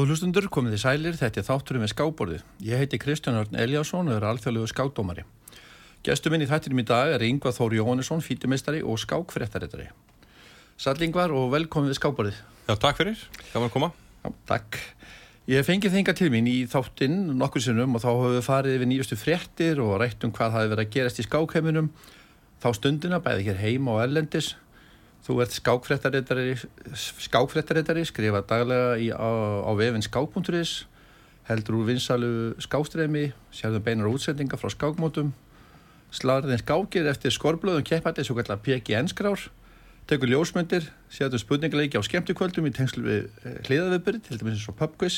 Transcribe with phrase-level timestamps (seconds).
[0.00, 2.44] Góðu hlustundur, komið þið sælir, þetta er þátturum við skáborðið.
[2.64, 5.26] Ég heiti Kristján Örn Eliasson og er alþjóðlegu skákdómari.
[6.06, 9.90] Gestur minn í þættinum í dag er Yngvar Þóri Jóhannesson, fítumistari og skákfréttaritari.
[10.80, 12.38] Sæl Yngvar og velkomið við skáborðið.
[12.70, 13.90] Já, takk fyrir, gaman að koma.
[14.24, 14.80] Já, takk.
[15.52, 18.92] Ég fengið þingar til mín í þáttinn nokkur sinnum og þá höfum við farið yfir
[18.94, 21.92] nýjustu fréttir og rætt um hvað hafi verið að gerast í skákheiminum.
[22.64, 24.54] Þá stundina bæði hér heima og ellendis
[25.20, 26.54] Þú ert skákfréttaritari,
[28.08, 29.28] skrifa daglega í, á,
[29.68, 30.86] á vefinn skák.is,
[31.44, 32.30] heldur úr vinsalu
[32.62, 35.34] skástremi, sérðum beinar útsendinga frá skákmótum,
[36.14, 39.40] slarðin skákir eftir skorblöðum keppandi, svo kallar PGN-skrár,
[40.08, 44.80] tekur ljósmyndir, sérðum spurningleiki á skemmtikvöldum í tengslu við eh, hliðaðviðbyrð, til dæmis eins og
[44.80, 45.16] pubquiz.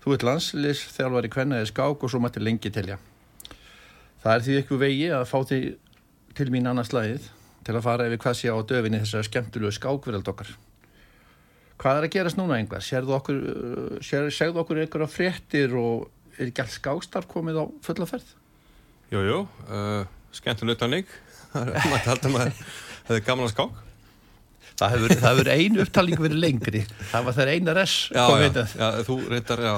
[0.00, 2.96] Þú ert landslis, þjálfari kvennaði skák og svo mættir lengi telja.
[4.24, 5.60] Það er því ekki vegi að fá því
[6.36, 7.24] til mín annars lagið
[7.66, 10.50] til að fara yfir hvað sé á döfinni þessar skemmtilegu skákverðald okkar.
[11.76, 12.84] Hvað er að gerast núna einhver?
[12.84, 13.40] Segðu okkur,
[14.62, 16.06] okkur einhverja fréttir og
[16.38, 18.30] er ekki alls skákstarf komið á fulla ferð?
[19.12, 21.10] Jú, jú, uh, skemmtileg utanleik.
[21.56, 23.82] Það hefur gaman að skák.
[24.76, 26.80] Það hefur, það hefur einu upptalning verið lengri.
[27.12, 27.92] Það var þeirra einar S.
[28.12, 29.76] Já, já, já, þú reyndar, já.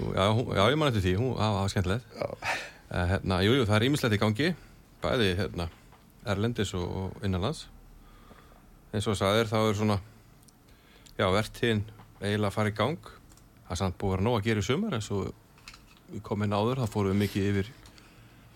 [0.00, 0.24] Já,
[0.56, 2.16] já, ég man eftir því, það var skemmtilegt.
[2.16, 4.48] Uh, hérna, jú, jú, það er ímislegt í gangi.
[5.04, 5.68] Bæði, hérna,
[6.30, 7.66] erlendis og, innanlands.
[8.94, 9.96] Eins og það er þá er svona
[11.18, 11.84] já, verðtíðin
[12.20, 13.08] eiginlega að fara í gang.
[13.64, 15.32] Það er samt búið að vera nóg að gera í sumar eins og
[16.10, 17.72] við komum inn áður, þá fórum við mikið yfir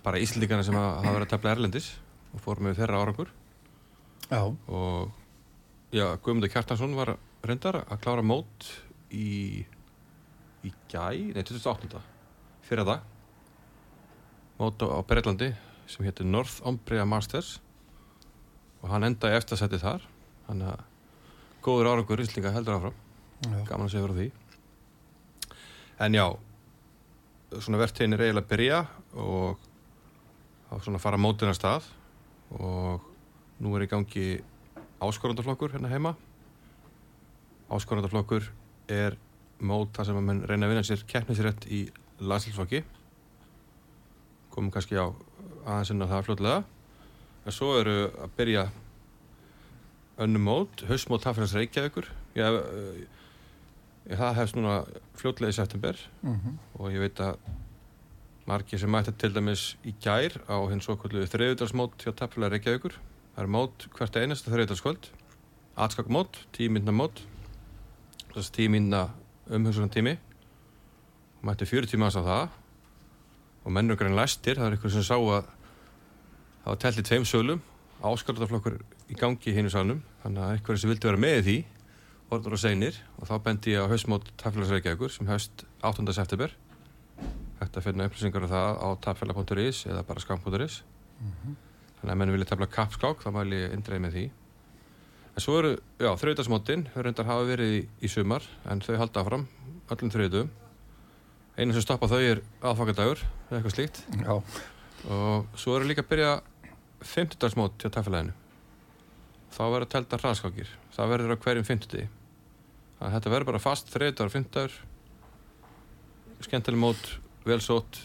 [0.04, 1.88] bara íslendikana sem hafa verið að tefla erlendis
[2.32, 3.32] og fórum við þeirra árangur.
[4.28, 4.42] Já.
[4.44, 5.10] og
[5.94, 7.14] já, Guðmundur Kjartansson var
[7.48, 8.66] reyndar að klára mót
[9.08, 9.64] í
[10.66, 12.02] í gæ, nei, 2008
[12.66, 13.04] fyrir dag.
[14.58, 15.52] Mót á Breitlandi
[15.88, 17.58] sem héttir Northumbria Masters
[18.82, 20.04] og hann endaði eftir að setja þar.
[20.48, 20.84] Hann er
[21.64, 22.98] góður árangur íslinga heldur áfram.
[23.38, 23.58] Já.
[23.68, 24.28] gaman að segja frá því.
[26.04, 26.26] En já
[27.64, 28.80] svona verðtegin er eiginlega að byrja
[29.24, 29.62] og
[30.68, 31.86] þá svona fara mótina stað
[32.58, 33.06] og
[33.62, 34.26] nú er í gangi
[35.00, 36.14] áskorandaflokkur hérna heima.
[37.72, 38.50] Áskorandaflokkur
[38.92, 39.16] er
[39.58, 41.86] mót þar sem að mann reyna að vinna sér keppnisrætt í
[42.20, 42.84] landslýfsflokki
[44.58, 45.06] komum kannski á
[45.62, 46.58] aðeins inn á það fljóðlega
[47.46, 48.64] en svo eru að byrja
[50.18, 52.08] önnum mót, hausmót Tafélags Reykjavíkur.
[52.34, 52.58] Ég,
[52.98, 53.06] ég,
[54.10, 54.80] eh, það hefst núna
[55.20, 56.00] fljóðlega í september.
[56.22, 56.58] Mm -hmm.
[56.74, 57.38] og ég veit að
[58.46, 62.98] margir sem mætti til dæmis í gær á hins svo kvöldu þriðudarsmót hjá Tafélag Reykjavíkur.
[63.36, 65.10] Það er mót hvert einasta þriðudarskvöld
[65.76, 67.22] atskakmót, tíminna mót.
[68.34, 69.10] Þess tíminna
[69.46, 70.18] umhengsunan tími
[71.42, 72.48] mætti fjöru tíma á það
[73.68, 75.48] og mennur grann læstir, það er eitthvað sem sá að
[76.62, 77.58] það var telt í tveim sölum.
[77.98, 78.78] Áskarðarflokkur
[79.10, 81.56] í gangi hinn í salunum þannig að einhverjum sem vildi vera með því
[82.32, 86.06] orður og segnir og þá bendi ég á hausmót tafélagsreikjagur sem haust 8.
[86.16, 86.54] september.
[87.58, 90.82] Að finna upplýsingar af það á tafélag.is eða bara skam.is
[91.18, 91.56] mm -hmm.
[92.00, 94.24] þannig að mennum vilja tafla kapskák þá mæl ég indreið með því.
[95.34, 99.20] En svo eru, já, þrautasmótin þau reyndar hafa verið í, í sumar en þau halda
[99.20, 99.48] áfram,
[99.90, 100.50] öllum þrautum
[101.58, 104.02] einu sem stoppa þau er aðfakaldagur eða eitthvað slíkt.
[104.22, 104.34] Já.
[105.14, 106.34] og svo eru líka að byrja
[107.02, 108.34] 50 dagsmót til tafélæðinu
[109.54, 110.70] þá verður að telta hraðskákir.
[110.94, 112.08] Það verður á hverjum 50
[112.98, 114.78] að þetta verður bara fast þriðdagar, 50
[116.46, 117.12] skemmtileg mót
[117.46, 118.00] vel sót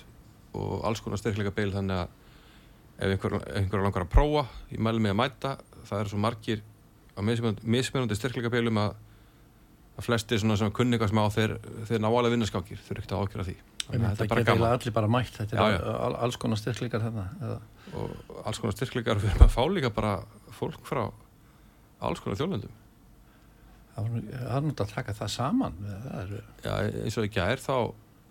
[0.57, 2.07] og alls konar styrkleika beil þannig að
[3.03, 5.55] ef einhver, einhver langar að prófa í mæli með að mæta
[5.89, 6.61] það eru svo margir
[7.13, 8.93] á mismunandi styrkleika beilum að,
[9.93, 11.57] að flesti svona sem kunningar sem á þeir,
[11.89, 13.55] þeir ná alveg vinnaskákir þurfu ekkert að ákjöra því.
[13.83, 16.05] Þetta geta allir bara mætt þetta er já, já.
[16.23, 17.57] alls konar styrkleikar þetta
[17.99, 20.13] og alls konar styrkleikar við erum að fá líka bara
[20.55, 21.03] fólk frá
[22.03, 22.79] alls konar þjóðlöndum
[23.93, 26.31] það er náttúrulega að taka það saman það er...
[26.65, 26.73] já
[27.03, 27.75] eins og ekki að er þá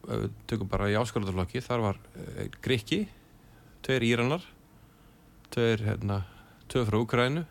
[0.03, 3.03] við tökum bara í áskorðarflokki þar var e, Griki
[3.87, 4.47] tveir Íranar
[5.55, 6.23] tveir hérna
[6.73, 7.45] tveir frá Ukrænu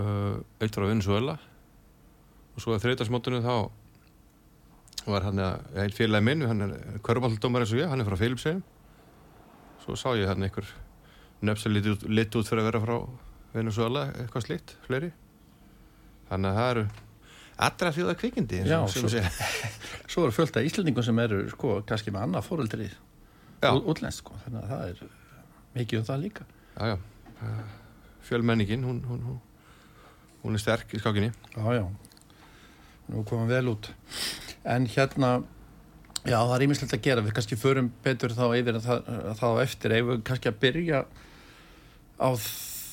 [0.00, 1.36] eitt frá Venezuela
[2.54, 3.54] og svo að þreytarsmótunum þá
[5.10, 8.60] var hann eða félagi minn, hann er kvörubaldómar eins og ég, hann er frá Filipsheim
[9.84, 10.68] svo sá ég hann einhver
[11.42, 12.96] nöfnsel lit, lit út fyrir að vera frá
[13.54, 15.08] Venezuela, eitthvað slitt, fleiri.
[16.28, 16.84] Þannig að það eru
[17.66, 19.10] allra þjóða kvikindi Já, svo,
[20.12, 22.90] svo eru fullt af íslendingum sem eru sko, kannski með annað fóröldri
[23.60, 25.00] útlenskt, sko, þannig að það er
[25.74, 26.46] mikið um það líka.
[26.76, 26.94] Já,
[27.40, 27.50] já,
[28.28, 29.42] fjölmenningin hún, hún, hún,
[30.44, 31.32] hún er sterk í skákinni.
[31.56, 31.84] Já, já,
[33.10, 33.90] nú komum vel út.
[34.64, 35.40] En hérna
[36.24, 37.24] já það er ímislegt að gera.
[37.26, 39.96] Við kannski förum betur þá yfir það, þá eftir.
[39.96, 41.04] Ef við kannski að byrja
[42.20, 42.30] á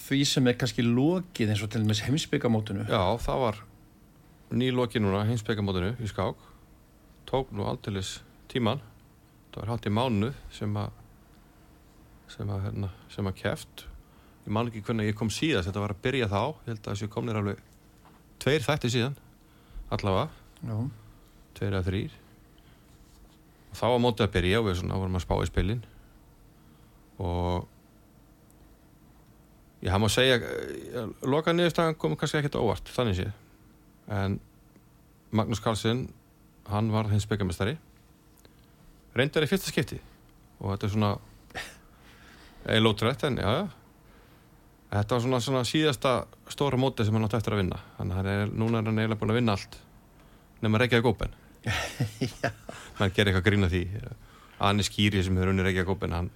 [0.07, 3.57] því sem er kannski lókið eins og til og með heimsbyggamótunu Já það var
[4.55, 6.45] nýloki núna hinsbyggamótinu í skák.
[7.27, 8.79] Tók nú aldeilis tíman
[9.57, 11.03] það var í mánu sem að
[12.27, 13.85] sem að, hérna, sem að keft
[14.45, 15.69] ég man ekki hvernig ég kom síðast.
[15.69, 17.63] Þetta var að byrja þá, ég held að þessu komnir alveg
[18.43, 19.17] tveir þætti síðan
[19.93, 20.29] allavega,
[20.67, 20.77] Já,
[21.57, 22.15] tveir eða þrýr
[23.67, 25.81] og þá var mótið að byrja og við svona vorum að spá í spilin.
[27.21, 27.67] Og
[29.85, 33.33] ég hann má segja eh, loka niðurstagan kom kannski ekkert óvart þannig séð.
[34.13, 34.39] En
[35.35, 36.07] Magnús Karlsson
[36.71, 37.77] hann var hins byggamestari
[39.17, 39.99] reyndar í fyrsta skipti.
[40.61, 41.11] Og þetta er svona
[42.67, 43.65] eða lótrætt en já, já
[44.91, 46.13] þetta var svona, svona síðasta
[46.51, 47.81] stóra móti sem hann átti eftir að vinna.
[47.97, 49.77] Þannig að er, núna er hann eiginlega búin að vinna allt
[50.63, 51.35] nema Reykjavík Open.
[52.97, 53.83] Mann gerir eitthvað grína því.
[54.67, 56.29] Anni Skýri sem hefur unni Reykjavík Open hann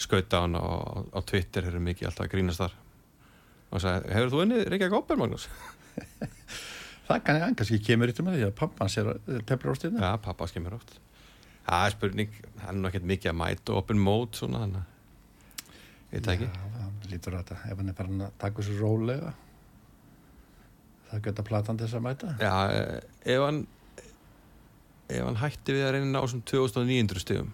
[0.00, 0.64] skauta hann á,
[1.16, 2.76] á Twitter hefur mikið alltaf grínast þar.
[3.72, 5.48] Og sagði, hefur þú unni Reykjavík Open Magnús?
[7.08, 9.12] það kann hann kannski kemur yttir með því að pappan sér
[9.48, 10.04] teflur á stíðna.
[10.04, 10.98] Já, pappa skemmir oft.
[11.66, 14.84] Það er spurning, hann er ekkert mikið að mæta open mode svona þannig
[16.22, 17.56] að lítur á þetta.
[17.72, 19.32] Ef hann er farin að taka þessu rólega,
[21.10, 22.32] það geta platan þess að mæta.
[22.42, 22.54] Já,
[23.36, 23.60] ef hann
[25.06, 27.52] ef hann hætti við að reyna þessum 2900 stigum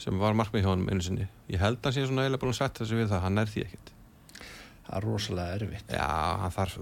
[0.00, 2.52] sem var markmið hjá hann einu sinni ég held að hann sé svona eiginlega búin
[2.54, 3.90] að setja þessu við það hann er því ekkert
[4.90, 5.90] Það er rosalega erfitt.
[5.94, 6.06] Já,
[6.40, 6.76] hann þarf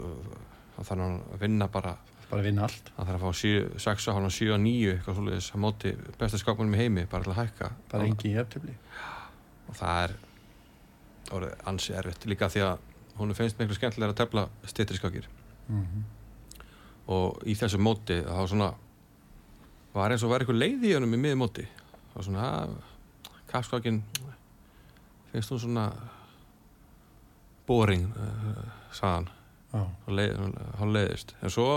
[0.76, 1.94] hann þarf að vinna bara
[2.28, 2.92] Bara vinna allt.
[2.98, 6.76] hann þarf að fá 6, hann 7 og 9 eitthvað svolítið að móti besta skákmunum
[6.76, 8.76] í heimi bara til að hækka Bara engin jöfntöfli.
[9.72, 10.14] og það er
[11.34, 12.28] orðið ansi erfitt.
[12.30, 12.86] Líka því að
[13.18, 15.28] hún finnst miklu skemmtilega að tefla stittriskakir
[15.68, 16.06] Mm
[17.08, 18.68] og í þessu móti þá svona
[19.94, 21.64] var eins og var eitthvað leið í honum í miður móti.
[22.14, 22.68] Og svona
[23.48, 24.02] kapskakin
[25.32, 25.86] finnst hún svona
[27.68, 29.30] boring uh, sagðan
[29.68, 30.38] Já, hann leið,
[30.80, 31.34] hann leiðist.
[31.44, 31.68] En svo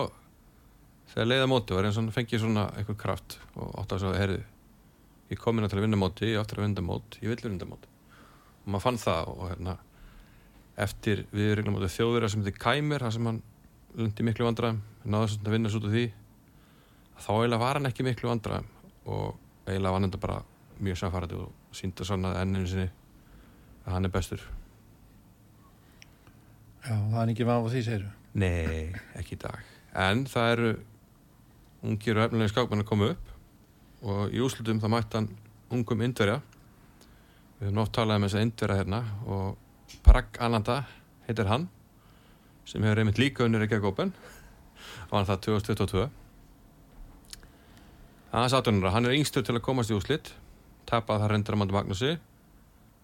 [1.12, 4.20] þegar leiða móti var eins og hann fengið svona eitthvað kraft og átt að segja,
[4.22, 4.44] herðu
[5.32, 7.68] ég kom inn til að vinna móti, ég áttur að vinna mót ég vill vinna
[7.68, 7.88] mót
[8.62, 9.78] og maður fann það og hérna
[10.82, 13.42] eftir við reglum móti þjóðverða sem þið kæmir það sem hann
[13.98, 16.06] lundi miklu vandræðum náðu svona að vinna svo út af því
[17.22, 18.70] þá eiginlega var hann ekki miklu vandræðum
[19.12, 19.28] og
[19.68, 20.40] eiginlega var hann þetta bara
[20.82, 22.88] mjög samfærandi og sínda svona enninu sinni
[23.86, 24.42] að hann er bestur.
[26.82, 29.60] Já það er ekki vaf á því, segir Nei, ekki í dag.
[29.98, 30.72] En það eru
[31.84, 33.32] ungir og efnilega skákmenn að koma upp
[34.02, 35.30] og í úslutum það mætti hann
[35.72, 36.40] ungum indverja
[37.62, 39.00] Við höfum nátt talað um þess að indverja hérna
[39.30, 40.80] og Parag Ananda
[41.28, 41.68] heitir hann
[42.66, 44.14] sem hefur einmitt líka unnur ekki að gópen
[45.12, 46.08] og hann það 2022
[48.32, 50.32] Það er satunara, hann er yngstur til að komast í úslit
[50.90, 52.12] tapað það reyndir að mandi Magnúsi.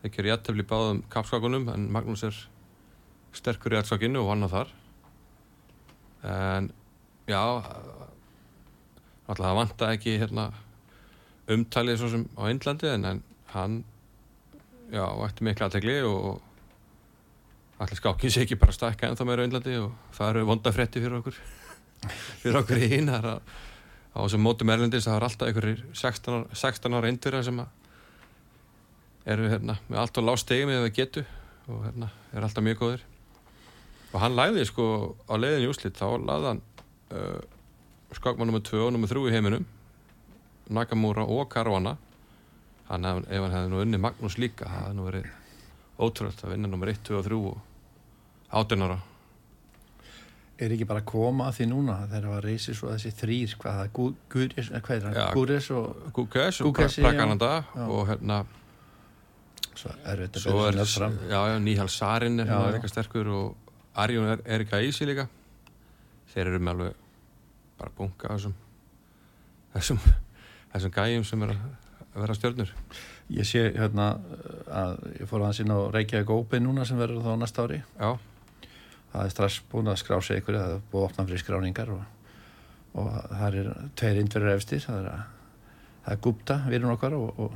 [0.02, 2.38] Þeir kjöru jættefli í báðum kapskákunum en Magnús er
[3.38, 4.72] sterkur í allsakinu og vann á þar.
[6.32, 6.72] En
[7.30, 7.44] já
[9.28, 10.48] alltaf það vanta ekki hérna,
[11.52, 13.22] umtalið svo sem á Indlandi en, en
[13.52, 13.78] hann
[14.92, 16.42] já, ætti mikla aðtegli og
[17.84, 21.02] allir skákinn sé ekki bara stækka ennþá meira á Indlandi og það eru vonda frétti
[21.04, 21.42] fyrir okkur
[22.42, 26.48] fyrir okkur í hinn að á þessum mótum erlendis það er alltaf einhverjir 16 ára,
[26.58, 27.76] 16 ára indverja sem að
[29.28, 31.24] eru hérna með allt og lág stegum eða getu
[31.68, 33.06] og hérna er alltaf mjög góðir
[34.14, 34.88] og hann læði sko
[35.28, 36.62] á leiðin í úslit þá laði hann
[37.12, 37.42] uh,
[38.16, 38.64] skákmann nr.
[38.64, 39.10] 2 og nr.
[39.12, 39.68] 3 í heiminum
[40.74, 41.98] Nakamura og Caruana
[42.90, 45.30] hann hef, ef hann hefði nú unni Magnús líka það hefði nú verið
[45.98, 46.92] ótrúlega að vinna nr.
[46.94, 47.62] 1, 2 og 3 og
[48.64, 49.00] 18 ára
[50.58, 53.52] Er ekki bara að koma að því núna þegar það var reysið svo þessi þrýr,
[53.62, 55.18] hvað það, Gú- Guris, eh, hvað er það.
[55.36, 56.66] Guris og Gúkes og
[57.76, 57.84] Já.
[57.86, 58.38] og hérna
[60.42, 60.74] svo er,
[61.30, 63.56] já, Níhal Sarin er líka sterkur og
[63.96, 65.28] Arjón er Erika Ísi líka
[66.34, 66.94] þeir eru með alveg
[67.78, 68.56] bara bunga þessum
[69.76, 70.00] þessum,
[70.74, 71.62] þessum gæjum sem er að
[72.24, 72.72] vera stjörnur?
[73.38, 74.08] Ég sé hérna
[74.72, 77.82] að ég fór aðeins inn á Reykjavík Open núna sem verður þá næsta ári.
[78.00, 78.12] já,
[79.14, 81.90] Það er strax búin að skrá sig ykkur, það er búið að opna fyrir skráningar
[81.96, 82.02] og,
[83.00, 85.72] og það er tveir indverður efstir, það er, að,
[86.06, 87.56] það er Gupta, virun okkar og, og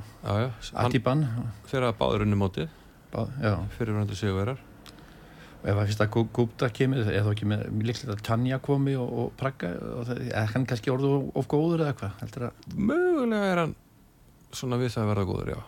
[0.86, 1.26] Atiban.
[1.68, 2.68] fyrir að báður unni móti
[3.12, 3.26] Bá,
[3.76, 4.62] fyrir verðandi sigurverar
[5.62, 9.12] og ef að fyrst að Gu- Gupta kemur, eða þá með líklega Tanja komi og,
[9.28, 9.34] og
[10.08, 13.76] það, eða hann kannski orðu of, góður eða hvað, mögulega er hann
[14.58, 15.62] svona við það að verða góður, já.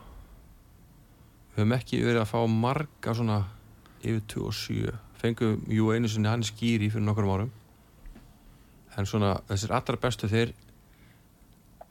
[1.54, 3.40] Við höfum ekki verið að fá marga svona
[4.04, 7.52] yfir 27 fengum jú einu sinni hann skýri fyrir nokkrum árum.
[8.98, 10.52] En svona þessir allra bestu þeir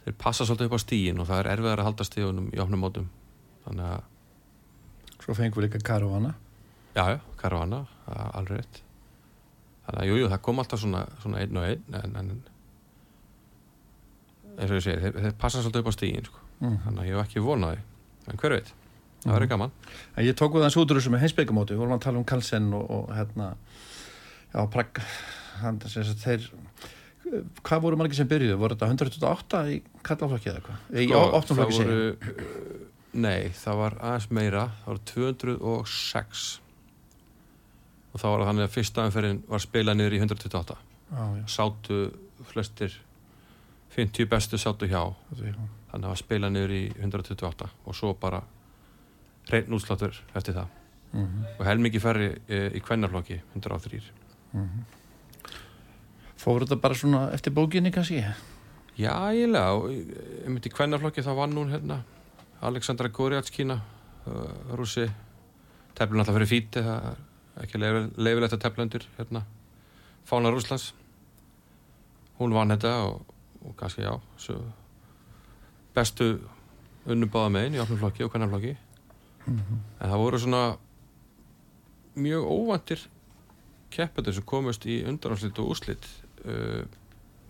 [0.04, 2.82] þeir passa svolítið upp á stíin og það er erfiðar að halda stíðunum í opnum
[2.84, 3.11] mótum.
[3.64, 4.06] Þannig að,
[5.22, 6.34] svo fengum við líka Caruana.
[6.94, 8.82] já, já, er alveg rétt.
[9.87, 12.32] Þannig að jújú, jú, það kom alltaf svona, svona einn og einn en, en
[14.58, 16.41] eins og ég segir, þeir, þeir passa svolítið upp á stígin sko.
[16.62, 16.78] Mm.
[16.87, 17.83] þannig að ég hef ekki vonaði
[18.31, 18.73] en hver veit,
[19.25, 19.76] það verður gaman.
[20.14, 22.26] En ég tók við hans út úr þessu með heimsbyggamóti, við vorum að tala um
[22.33, 23.52] Kalsen og, og hérna,
[24.54, 26.49] já, að þeir,
[27.62, 28.59] hvað voru margir sem byrjuðu?
[28.61, 30.81] Voru þetta 128 í kallaflokki eða hvað?
[30.90, 32.49] Í Sko, áttum það flokki voru segja.
[33.12, 34.64] nei, það var aðeins meira.
[34.83, 36.42] Það voru 206
[38.12, 40.76] og þá var það þannig að fyrsta umferðin var spilað niður í 128
[41.12, 42.00] Já, já, sátu
[42.50, 42.99] flestir
[43.97, 45.02] 50 bestu sátu hjá.
[45.37, 45.57] Er,
[45.92, 48.40] þannig að það var spilað niður í 128 og svo bara
[49.50, 50.68] reynd útsláttur eftir það.
[51.12, 51.44] Mm -hmm.
[51.58, 54.00] og helmingi færri e, í kvennarflokki 103
[56.37, 58.25] Fóru þetta bara svona eftir bókinni kannski?
[58.99, 62.02] Já, eiginlega og ég myndi í kvennarflokki þá vann hún hérna
[62.61, 63.75] Aleksandra Goriatskína
[64.26, 65.11] uh, rússi.
[65.94, 67.78] Teflun alltaf fyrir fíti það er ekki
[68.16, 69.44] leifilegt að tefla undir hérna
[70.25, 70.94] Fána Rúslands
[72.38, 73.34] hún vann þetta og,
[73.66, 74.58] og kannski já svo
[75.96, 76.28] bestu
[77.06, 78.76] unnubáða megin í opnum flokki og kvennarflokki
[79.49, 79.66] en
[79.99, 80.62] það voru svona
[82.14, 83.06] mjög óvandir
[83.92, 86.06] keppendur sem komust í undanáslit og úslit
[86.46, 86.84] uh,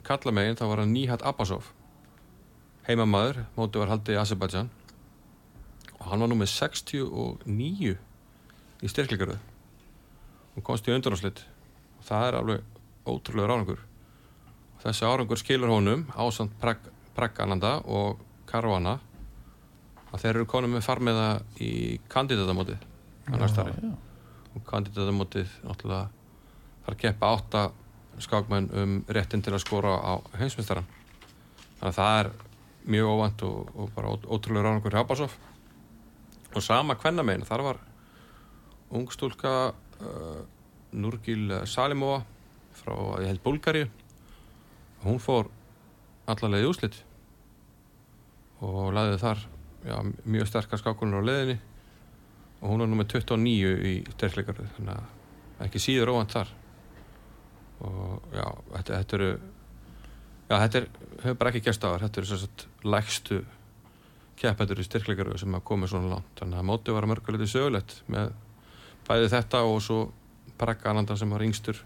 [0.06, 1.70] kalla megin þá var hann Níhat Abbasov.
[2.88, 4.70] Heimamaður, mótið var haldið í Azerbaijan.
[6.00, 7.92] Og hann var nú með 69
[8.82, 9.38] í styrkleikaru
[10.52, 11.44] og komst í undanáslit
[12.00, 12.64] og það er alveg
[13.06, 16.52] ótrúlega ráðangur og þessi árangur skilur honum ásand
[17.14, 18.20] Praggananda og
[18.52, 18.99] Caruana
[20.12, 21.28] að þeir eru konum með farmiða
[21.64, 22.88] í kandidatamótið
[24.52, 27.62] og kandidatamótið að keppa átta
[28.21, 30.88] skákmenn um réttin til að skora á heimsmyndstaran
[31.78, 32.30] þannig að það er
[32.92, 35.37] mjög óvænt og, og bara ótrúlega ráðangur Hjábásov
[36.52, 37.80] og sama kvennamein þar var
[38.92, 40.42] ungstúlka uh,
[40.92, 42.21] Nurgil Salimova
[42.76, 43.87] frá, ég held, Búlgari
[45.06, 45.49] hún fór
[46.28, 47.00] allarleið í úslit
[48.62, 49.45] og laðið þar
[49.87, 51.59] já, mjög sterkar skákunar á leðinni
[52.62, 56.52] og hún var nú með 29 í sterkleikarðu þannig að ekki síður óvænt þar.
[57.83, 58.45] Og já,
[58.76, 60.87] þetta, þetta eru já, þetta er,
[61.25, 63.40] hefur bara ekki gæst þar þetta eru svo sett lægstu
[64.38, 66.31] keppendur í styrkleikarðu sem að koma svona langt.
[66.38, 68.31] Þannig að mótið var að mörguleiti sögulegt með
[69.09, 70.02] bæði þetta og svo
[70.59, 71.81] Pragga Ananda sem var yngstur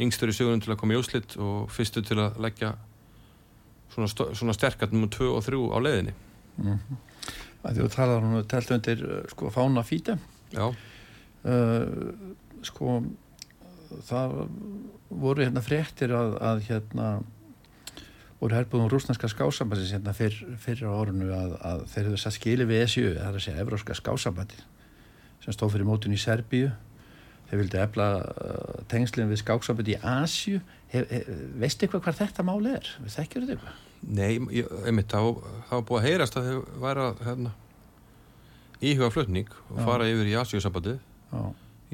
[0.00, 2.72] yngstur í sögunum til að koma í úslit og fyrstu til að leggja
[3.94, 6.16] svona, svona sterkat nummer 2 og 3 á leiðinni.
[6.60, 7.02] Mm
[7.64, 10.18] Því þú talaður hún telt undir uh, sko fána fíta.
[10.52, 11.84] Já, uh,
[12.60, 12.98] sko
[14.04, 14.34] það
[15.08, 17.08] voru hérna fréttir að, að hérna
[18.40, 22.66] voru herbúðum rúsnarska skásambansins hérna fyrr, fyrr á orðinu að, að þeir hefðu satt skili
[22.68, 24.60] við SU, það er að segja Evróska skásambandi
[25.44, 26.72] sem stóð fyrir mótun í Serbíu.
[27.48, 30.60] Þeir vildi efla uh, tengslinn við skáksambandi í Asju
[31.60, 32.92] veistu eitthvað hvað þetta máli er?
[33.02, 33.82] Þekkjur þetta eitthvað?
[34.04, 37.52] Nei, ég, einmitt, það það var búið að heyrast að þau væri að hérna,
[38.84, 39.84] íhuga flutning og Já.
[39.86, 40.98] fara yfir í Asíusambandið.
[41.32, 41.44] Já,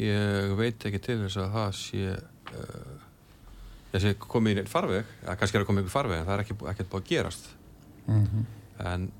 [0.00, 2.12] Ég veit ekki til þess að það sé,
[2.56, 6.42] uh, sé komið í farveg, eða kannski er að komið ykkur farveg, en það er
[6.44, 7.50] ekki, ekkert búið að gerast.
[8.06, 8.44] mm
[8.80, 9.10] En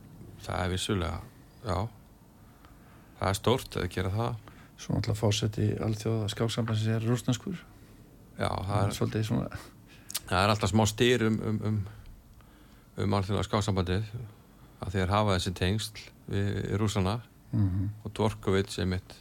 [0.41, 1.19] það er vissulega,
[1.67, 1.79] já,
[3.19, 4.39] það er stórt að gera það.
[4.81, 7.59] svo náttúrulega fósetti alþjóða skáksambansins er rúsnarskur
[8.39, 9.49] Já, það það er er, svolítið svona
[10.31, 11.81] það er alltaf smá styr um, um, um,
[12.99, 14.09] um alþjóða skásambandið
[14.81, 17.19] að þeir hafa þessi tengsl við rúsana
[17.53, 19.15] mm og Dvorkovits einmitt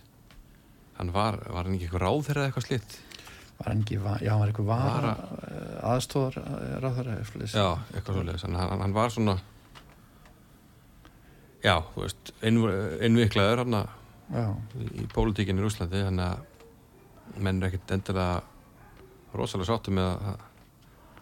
[0.99, 2.97] hann var, var hann ekki eitthvað ráð þeirra eitthvað slitt
[3.59, 5.13] var hann ekki, já, hann var eitthvað vara,
[5.93, 6.37] aðstóðar
[6.83, 7.15] ráðara
[7.55, 9.37] já, eitthvað svolítið hann, hann, var svona
[11.63, 13.79] já, þú veist innv- innviklaður hann
[14.29, 14.45] já,
[14.79, 16.45] í, pólitíkinni í Rúslandi hann að
[17.39, 18.41] menn er ekkit endilega
[19.35, 20.45] rosalega sáttu með að,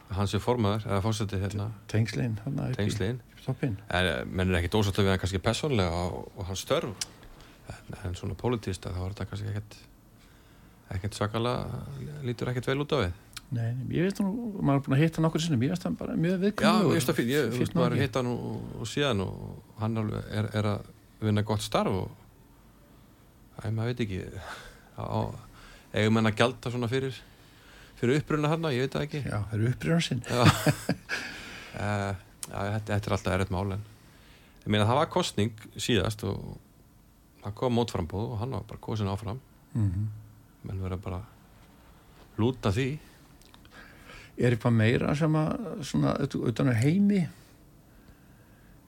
[0.08, 1.68] að hann sé formaður eða fórsetið hérna.
[1.92, 6.32] Tengslinn hann tengsliðin toppin en eh, menn er ekkit ósáttu við hann kannski personlega og,
[6.36, 7.08] og hans störf.
[7.68, 9.80] En, en svona pólitíst þá er þetta kannski ekkit
[10.96, 11.82] ekkert svakalega
[12.24, 13.16] lítur ekkert vel út á við.
[13.56, 16.16] Nei, ég veist nú, maður er búin að hitta nokkur sinnum, ég veist hann bara
[16.20, 19.24] mjög Já, viðkvæmur ég veist það fyrir, ég veist, maður hitt hann og, og síðan
[19.24, 20.90] og hann alveg er, er að
[21.24, 22.10] vinna gott starf og
[23.64, 24.20] æ, maður veit ekki
[25.00, 25.20] á,
[25.96, 27.22] eigum henn að gjalda svona fyrir
[27.98, 29.22] fyrir uppruna hann, ég veit það ekki.
[29.26, 30.22] Já, eru upprýðan sinn.
[30.28, 30.48] Uh,
[32.48, 33.84] þetta, þetta er alltaf erfitt mál en
[34.64, 36.58] ég meina það var kostning síðast og
[37.44, 39.42] það kom mótframbóð og hann var bara kosin áfram.
[39.74, 40.08] Mm -hmm.
[40.68, 41.22] menn verður bara
[42.38, 42.98] lúta því.
[44.38, 47.28] Er eitthvað meira sem að svona ut- utan á heimi?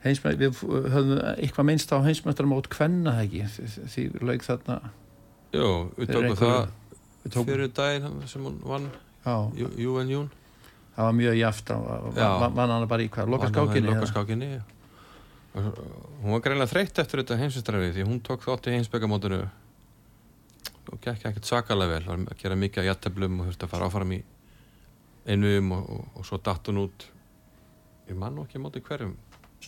[0.04, 3.42] Heimsmæ, við höfum eitthvað minnst á heimsmættarmót kvenna það ekki,
[3.94, 4.90] því, lauk þarna.
[5.52, 6.70] Jú, við fyrir tókum það
[7.28, 8.90] fyrir daginn sem hún vann
[9.76, 10.28] Júven Jún
[10.96, 14.50] það var mjög jaft vann hann bara í hvað, loka skákinni Loka skákinni
[15.54, 19.40] Hún var greinlega þreytt eftir þetta heimsistræfi því hún tók þátt í heimsbyggamótinu
[20.90, 22.04] og gekk ekkert sakalega vel.
[22.06, 24.20] Var að gera mikið að jætteblum og þurfti að fara áfram í
[25.30, 27.06] einum og, og, og svo datt hún út.
[28.10, 29.16] Ég man nú ekki móti hverjum.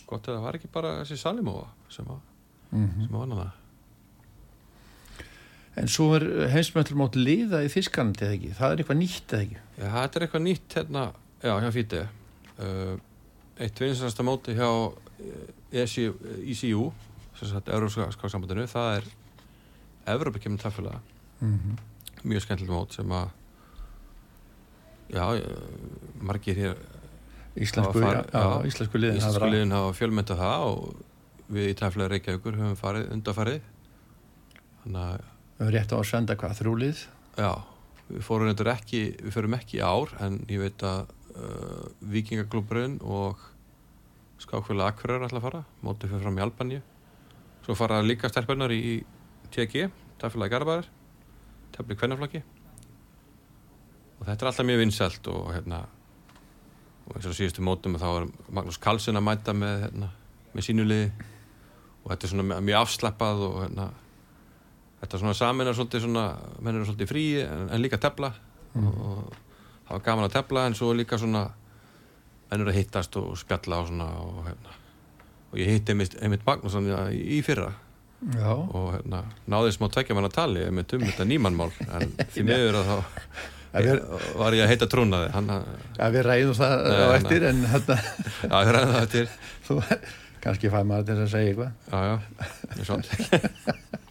[0.09, 2.19] Gott að það var ekki bara þessi Salimóa sem var,
[2.71, 3.03] Mhm.
[3.05, 3.51] sem var annað það
[5.81, 9.45] En svo er heimsmjöndul mót liða í Þískalandi eða ekki, það er eitthvað nýtt eða
[9.47, 11.05] ekki Já, þetta er eitthvað nýtt hérna,
[11.41, 12.01] já, hjá Fíti.
[12.61, 12.91] Uh,
[13.57, 14.67] eitt vinsarasta móti hjá
[15.73, 16.13] ECU,
[16.45, 16.83] ECU
[17.39, 19.07] sem sagt, Európska skáksambandinu, það er
[20.13, 21.01] Evrópakemur tafélaga.
[21.41, 21.79] mm
[22.23, 23.31] Mjög skemmtilegt mót sem að,
[25.11, 26.77] já, uh, margir hér,
[27.57, 30.95] Íslensku, farið- já, já, íslensku liðin íslensku liðin hafa fjölmynda það og
[31.53, 33.61] við í tafélaga Reykjavíkur höfum farið undarfarið.
[34.83, 35.27] Þannig að,
[35.57, 37.03] Við höfum rétt á að senda hvað, þrjúlið
[37.37, 37.51] já,
[38.09, 42.97] við fórum reyndar ekki, við förum ekki í ár, en ég veit að uh, Víkingaklúburinn
[43.01, 43.41] og
[44.43, 46.81] skákfélag Akureyrar ætla að fara, mótið fyrir fram í Albaníu.
[47.63, 48.99] Svo fara líka stelpunar í
[49.53, 49.87] TG,
[50.19, 50.91] tafélagi Garðabæðar
[51.73, 52.41] tefli kvennaflokki.
[54.19, 55.83] Og þetta er alltaf mjög vinsælt og hérna
[57.03, 60.09] og eins og síðustu mótum þá er Magnús Karlsson að mæta með, hérna,
[60.53, 61.09] með sínuliði
[62.03, 63.87] og þetta er svona mjög afslappað og hérna
[65.03, 66.25] þetta svona samin er svolítið svona
[66.63, 68.31] menn eru svolítið frí en, en líka tefla.
[68.73, 68.87] Mm.
[68.89, 69.33] og,
[69.83, 71.43] það var gaman að tefla en svo líka svona
[72.49, 74.77] menn eru að hittast og spjalla og svona og hérna.
[75.53, 77.67] Og ég hitti einmitt, Magnússon í, í fyrra.
[78.33, 79.19] Já, og hérna,
[79.51, 82.95] náði smá tvekja mann að tali einmitt um þetta nýmannmál en því miður að þá
[83.83, 84.03] við-
[84.39, 85.27] var ég að heita trúnaði.
[85.99, 87.97] Ja, við ræðum það á eftir en hérna,
[88.47, 89.35] já, ég ræði það
[89.67, 89.77] þú,
[90.45, 91.75] kannski fæ maður til að segja eitthvað.
[91.91, 92.15] Já, já,
[92.79, 92.97] ég svo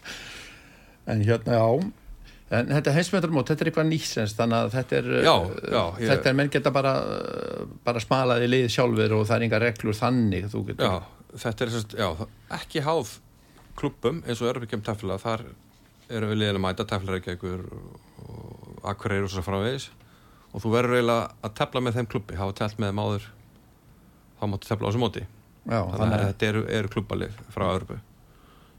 [1.07, 1.93] En hérna, já.
[2.53, 6.11] En þetta heimsmjöndulmót, þetta er eitthvað nýsens þannig að þetta er Já, uh, já, ég-
[6.11, 9.97] þetta er menn geta bara uh, bara smalaði lið sjálfur og það er enga reglur
[9.97, 10.85] þannig getur.
[10.85, 12.09] Já, þetta er já,
[12.59, 13.15] ekki háð
[13.81, 15.47] klubbum eins og Örbyggjum tefla, þar
[16.13, 19.89] erum við liðin að mæta tefla Reykjavíkur og, Akureyri og svo framvegis.
[20.53, 23.29] Og þú verður eiginlega að tefla með þeim klubbi, hafa telt með þeim áður
[24.37, 25.25] þá máttu tefla á þessu móti.
[25.63, 27.97] Já, þannig að þetta eru, eru klubbalið frá Örbu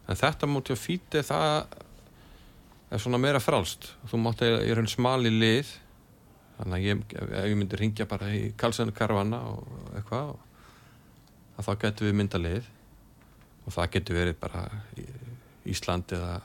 [0.03, 1.77] en þetta móti á fíti það
[2.93, 5.71] er svona meira frálst þú mátti í raun smali lið.
[6.60, 7.17] Þannig að ég,
[7.49, 9.65] ég myndi ringja bara í Karlsson Karvana og
[9.97, 10.36] eitthvað
[11.58, 12.69] að þá getur við mynda lið.
[13.63, 14.63] Og það getur verið bara
[15.69, 16.38] Ísland eða,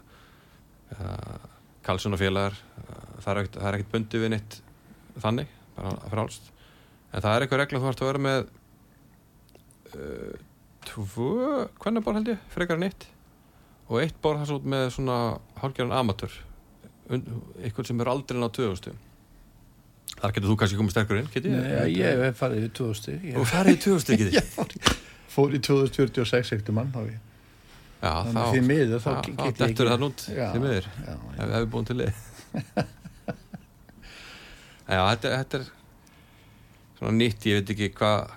[0.95, 1.15] eða
[1.89, 2.57] Karlsson og félagar
[3.23, 4.59] það er ekkert, er ekkert bundið við neitt
[5.23, 6.51] þannig, bara frálst
[7.09, 8.41] en það er eitthvað regla þú ert að vera með
[9.95, 10.35] uh,
[10.89, 11.31] tvö
[11.81, 13.09] hvernig bór held ég, frekar en eitt
[13.89, 15.19] og eitt það svo út með svona
[15.63, 16.35] hálfgerðan amatör
[17.65, 18.99] eitthvað sem er aldrei á 2000
[20.19, 23.47] þar getur þú kannski komið sterkur inn Nei, ég hef farið í 2000 stig og
[23.49, 24.51] ferði í 2000 getið ég?
[24.53, 24.97] Fór, í-
[25.33, 29.47] fór í 2046 ekkert mann þá já, þannig að því miður þá já, get þá
[29.49, 30.03] ég dettur það
[30.37, 30.89] Já, því miður,
[31.39, 32.25] ef við búin til lið.
[34.89, 35.67] Já, þetta, þetta er
[36.99, 38.31] svona nýtt, ég veit ekki hvað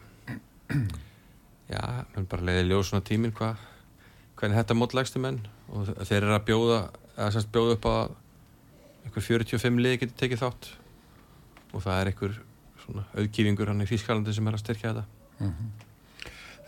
[1.72, 1.84] já,
[2.16, 3.62] menn bara leiði ljós svona tíminn hvað
[4.42, 5.40] hvernig þetta mótlægstu menn
[5.72, 6.80] og þeir eru að bjóða
[7.16, 8.16] eða semst bjóða upp að
[9.06, 10.72] einhver 45 liði getur tekið þátt.
[11.72, 12.36] Og það er einhver
[12.82, 15.52] svona auðkýfingur hann í Þýskalandi sem er að styrkja þetta.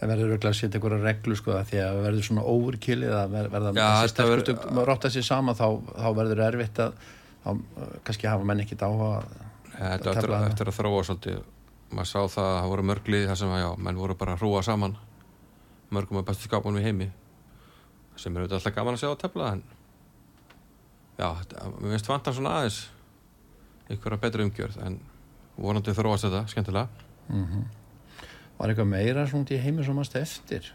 [0.03, 3.13] Það verður örugglega að setja einhverja reglu sko að því að það verður svona overkillið
[3.15, 5.67] að ver- verða Já, þessi þetta sterkustu rátt að sér saman þá,
[6.03, 6.95] þá verður erfitt að
[7.43, 7.49] þá,
[8.07, 8.83] kannski hafa menn ekkit
[9.73, 10.49] Þetta Að tefla hana.
[10.51, 11.37] eftir að þróa svolítið.
[11.93, 14.41] Maður sá það að það voru mörglið þar sem að já, menn voru bara að
[14.43, 14.93] hrúa saman.
[15.93, 17.07] Mörgum af bestu skápunum í heimi
[18.15, 19.63] sem er auðvitað alltaf gaman að sjá að tefla en
[21.19, 21.29] já,
[21.79, 22.81] mér finnst vantan svona aðeins
[23.89, 24.99] einhverja betri umgjörð en
[25.57, 27.07] vonandi þróast þetta, skemmtilega.
[27.29, 27.65] Mm
[28.57, 30.67] var eitthvað meira svona út í heimi sem mannst eftir?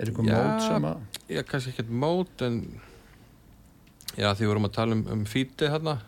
[0.00, 0.38] Er eitthvað Já.
[0.38, 2.56] mót sem að ég kannski ekkert mót en
[4.16, 5.98] já, því vorum að tala um, um fíti hérna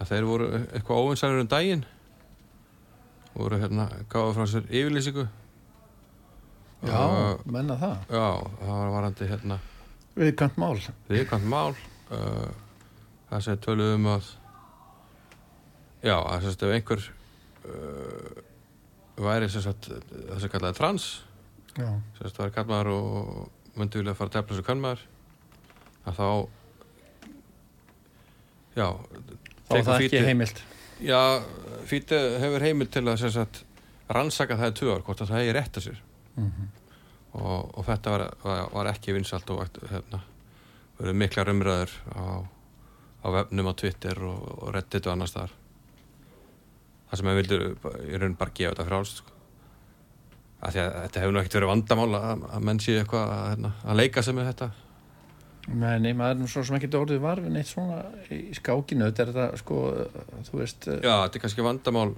[0.00, 1.84] að þeir voru eitthvað óvinsælur um daginn.
[3.36, 5.28] Voru hérna gáða frá sér yfirlýsingu.
[6.82, 7.02] Já,
[7.46, 7.94] menna það.
[8.10, 8.26] Já,
[8.58, 9.60] það var varandi hérna
[10.18, 10.76] viðkant mál.
[11.08, 11.72] Viðkvæmt mál
[12.12, 12.48] uh,
[13.30, 14.30] það sem töluðum að
[16.04, 17.04] já, að sérst ef einhver
[17.64, 18.42] uh,
[19.22, 21.06] væri sérst það sem kallaði trans
[21.78, 25.06] já, sérst væri kallmaður og myndi vilja fara að tefla þessu kannmaður
[26.10, 26.28] að þá
[28.76, 28.86] já
[29.68, 30.62] þá er það ekki Fíti- heimilt.
[31.02, 31.20] Já,
[31.88, 33.62] Fíti hefur heimild til að sérst
[34.12, 35.98] rannsaka það í tvö ár hvort að það eigi rétt að sér.
[36.36, 36.52] Mm
[37.32, 40.20] og, og þetta var, var, var ekki vinsalt og hérna,
[40.98, 42.24] verið miklar umræður á,
[43.24, 45.54] á vefnum á Twitter og, og Reddit og annars þar
[47.12, 47.64] það sem við vildur
[48.08, 49.34] í raun bara gefa þetta frálst sko.
[50.62, 53.44] að því að þetta hefur nú ekkert verið vandamál að, að menn sé eitthvað að,
[53.50, 54.68] hérna, að leika sig með þetta.
[55.72, 57.98] Nei, maður er nú svo sem ekki orðið varfin eitt svona
[58.34, 59.06] í skákinu.
[59.06, 59.76] Þetta er þetta sko,
[60.48, 62.08] þú veist Já, þetta er kannski vandamál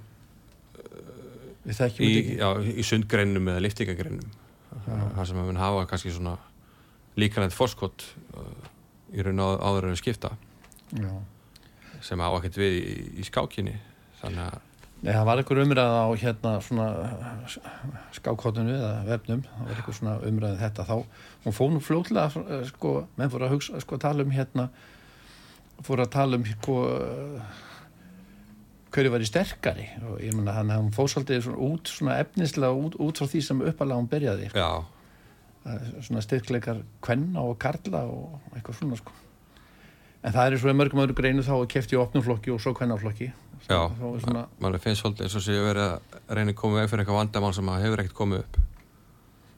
[1.65, 2.39] við þekkjum í, þetta ekki.
[2.39, 4.33] já, í sundgreinum eða liftingagreinum
[4.85, 6.35] það sem að mun hafa kannski svona
[7.19, 8.69] líkanætt forskott uh,
[9.15, 10.35] í raun á, áður en við skipta.
[10.95, 11.11] Já.
[12.05, 13.79] sem á ekkert við í, í skákinni.
[14.21, 14.63] Þannig að
[15.05, 16.85] Nei, það var einhver umræða á hérna svona
[18.15, 20.95] skákhóttinu eða vefnum, það var einhver svona umræða þetta þá,
[21.43, 24.69] hún fóð nú fljótlega eh, sko, menn fór að hugsa, sko, tala um hérna
[25.85, 26.77] fór að tala um sko
[28.95, 29.87] hverju var í sterkari?
[30.07, 33.41] Og ég menna hann, hann fóð svolítið svona út svona efnislega út, út frá því
[33.45, 34.51] sem uppalega hún byrjaði.
[34.55, 34.69] Já,
[35.65, 39.13] Eh, svona styrkleikar kvenna og karla og eitthvað svona sko.
[40.21, 43.31] En það er svo í mörgum öðru greinu þá kefti í opnumflokki og svo kvennaflokki.
[43.65, 43.79] Já.
[44.21, 47.17] svona, mann finnst svolítið eins og sé verið að reyna að koma veg fyrir eitthvað
[47.17, 48.59] vandamál sem að hefur ekkert komið upp.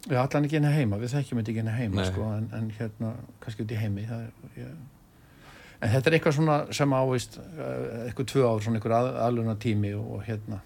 [0.08, 3.12] Já, allan ekki henni heima, við þekkjum þetta ekki henni heima sko, en, en hérna,
[3.44, 4.78] kannski út í heimi það er, ég...
[5.82, 9.92] en þetta er eitthvað svona sem ávist eitthvað tvö ár, svona eitthvað að, aðluna tími
[9.98, 10.60] og hérna,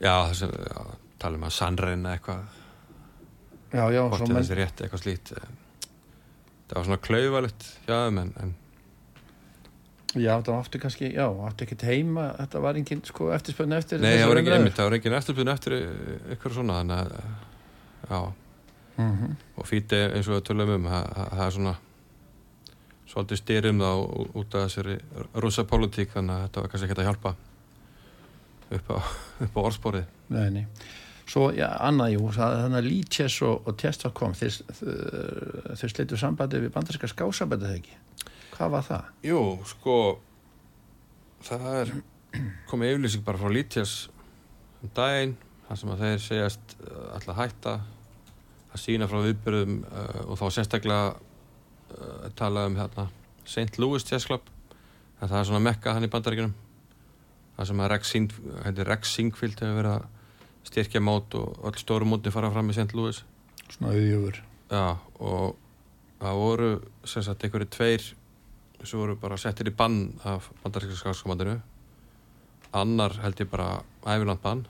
[0.00, 0.92] já, þess að
[1.24, 2.42] tala um að sannreina eitthvað
[3.74, 8.20] já, já hvort er menn, þessi rétt eitthvað slíkt það var svona klauvalegt já, en,
[8.40, 8.54] en
[10.14, 14.14] já, það áttu kannski já, áttu ekkert heima, þetta var engin sko, eftirspönni eftir nei,
[14.20, 14.60] það var engin umræður.
[14.62, 15.76] einmitt, það var engin eftirbyðin eftir
[16.32, 17.12] eitthvað svona þannig að
[18.14, 18.22] já,
[18.94, 19.32] Mhm.
[19.58, 21.72] og fíti eins og tölum um það er svona
[23.14, 23.90] svolítið styrum þá
[24.34, 24.98] út af þessari
[25.38, 27.34] rúsa politík þannig að þetta var kannski ekki að hjálpa
[28.74, 28.98] upp á,
[29.46, 30.64] upp á orðsporið Nei, nei.
[31.24, 34.58] Svo, já, annað, jú, þannig að Líches og, og Test var kom, þeir,
[35.80, 37.96] þeir sleitu sambandi við bandarska skásambandi þegar ekki.
[38.54, 39.06] Hvað var það?
[39.24, 39.96] Jú, sko
[41.44, 41.94] það er
[42.68, 43.94] komið yfirlýsing bara frá Lítjas
[44.84, 45.34] um daginn,
[45.68, 47.74] þar sem að þeir segjast uh, alltaf hætta
[48.74, 51.14] að sína frá viðbyrðum uh, og þá sérstaklega
[51.98, 53.08] uh, tala um hérna
[53.44, 53.78] St.
[53.78, 54.48] Louis Chess Club
[55.20, 56.54] en það er svona mekka hann í bandaríkunum
[57.56, 60.08] það sem að Rex, Singfield hefur verið að
[60.64, 62.96] styrkja mót og öll stóru móti fara fram í St.
[62.96, 63.22] Louis
[63.64, 64.40] Svona auðjöfur.
[64.68, 65.56] Já, og
[66.20, 66.68] það voru
[67.08, 68.04] sem sagt einhverju tveir
[68.84, 71.56] sem voru bara settir í bann af bandaríska skákskomandinu
[72.74, 74.64] annar held ég bara æviland bann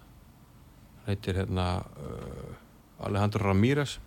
[1.05, 3.99] Hann heitir hérna uh, Alejandro Ramírez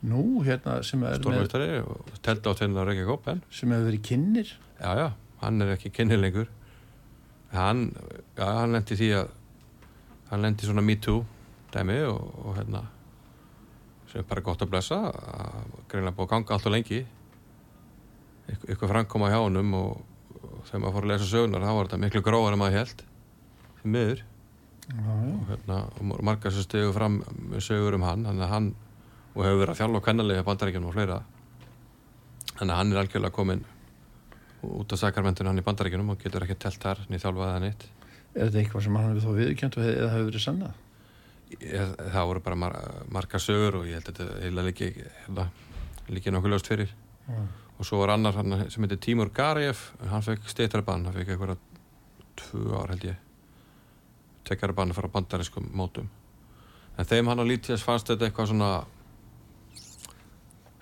[0.00, 4.06] Nú, hérna, sem er með, stórmjöstari og teldi á tennina Reykjavík Open sem hefur verið
[4.08, 4.54] kynir.
[4.80, 5.08] já, já,
[5.42, 6.48] hann er ekki kynni lengur
[7.52, 7.90] hann,
[8.38, 9.34] já, hann lendi því að
[10.30, 11.26] hann lendi svona me too
[11.74, 12.84] dæmi og, og hérna
[14.10, 14.98] sem er bara gott að blessa
[15.90, 17.04] greinlega búið að ganga allt og lengi
[18.50, 20.02] eitthvað framkoma hjá honum og,
[20.40, 23.04] og þegar maður fór að lesa sögunar þá var þetta miklu gróðar en maður held
[23.84, 24.22] já.
[25.04, 27.20] og, hérna, og margar sem stöðu fram
[27.62, 28.72] sögur um hann, hann
[29.34, 31.20] og hefur verið að þjálfa kennalega bandaríkjum og fleira.
[32.56, 33.64] Þannig að hann er algjörlega komin
[34.66, 37.86] út af sakarmentinu hann í bandaríkjunum og getur ekki telt þar niður þjálfaði það neitt.
[38.34, 40.82] Er þetta eitthvað sem hann hefur og hef, eða hefur verið sannað?
[41.50, 42.76] Það voru bara mar
[43.10, 45.48] margar sögur og ég held að þetta heila líki hérna,
[46.10, 46.94] líki nokkuð ljóst fyrir.
[47.30, 47.40] Já.
[47.80, 51.30] og svo var annar hann sem heitir Tímur Gariev en hann fekk steytarabann, hann fekk
[51.32, 51.56] eitthvað
[52.36, 53.20] tvö ár held ég.
[54.44, 56.10] Tekjarabann frá bandarískum mótum.
[56.98, 58.70] En þeim hann á lítið fannst þetta eitthvað svona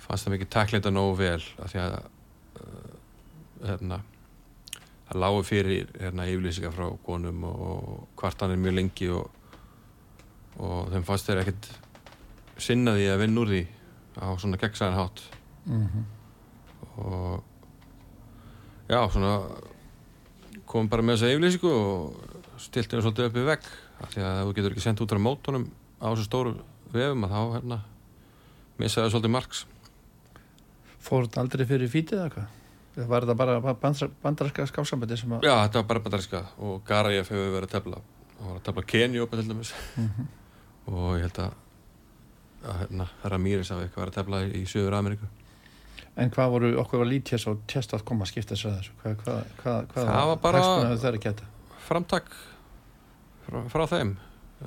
[0.09, 2.93] fannst það mikið taklita nógu vel af því að uh,
[3.69, 4.03] hérna
[5.09, 9.31] það lágu fyrir hérna yfirlýsingar frá konum og kvartanir mjög lengi og,
[10.59, 11.73] og þeim fannst þeir ekkert
[12.59, 13.65] sinna því að vinna úr því
[14.19, 15.27] á svona gegnsæðan hátt.
[15.69, 16.07] Mm
[16.99, 17.45] og
[18.89, 19.35] já, svona
[20.69, 23.69] kom bara með þessa yfirlýsingu og stilti henni svolítið upp í vegg
[24.03, 25.69] af því að þú getur ekki sendt út á mótunum
[26.03, 26.55] á þessu stóru
[26.93, 27.79] vefum að þá hérna
[28.79, 29.65] missaði svolítið marks
[31.09, 32.55] Fór þetta aldrei fyrir fítið eða hvað?
[32.99, 35.45] Eða Var þetta bara bandra, bandarska skásambandi sem að...
[35.47, 38.01] Já, þetta var bara bandaríska og Garajef hefur verið að tefla
[38.39, 40.27] hann var að tefla Kenju upp til dæmis Mhm.
[40.93, 41.53] og ég held að
[42.69, 45.29] að hérna, Ramírez hafi eitthvað verið að tefla í, Suður Ameríku
[46.19, 48.91] En hvað voru, okkur var lítið svo test að koma að skipta að þessu?
[49.03, 51.43] Hvað, hvað, hvað, hvað Það var bara- að
[51.89, 52.27] framtak
[53.47, 54.11] frá, frá þeim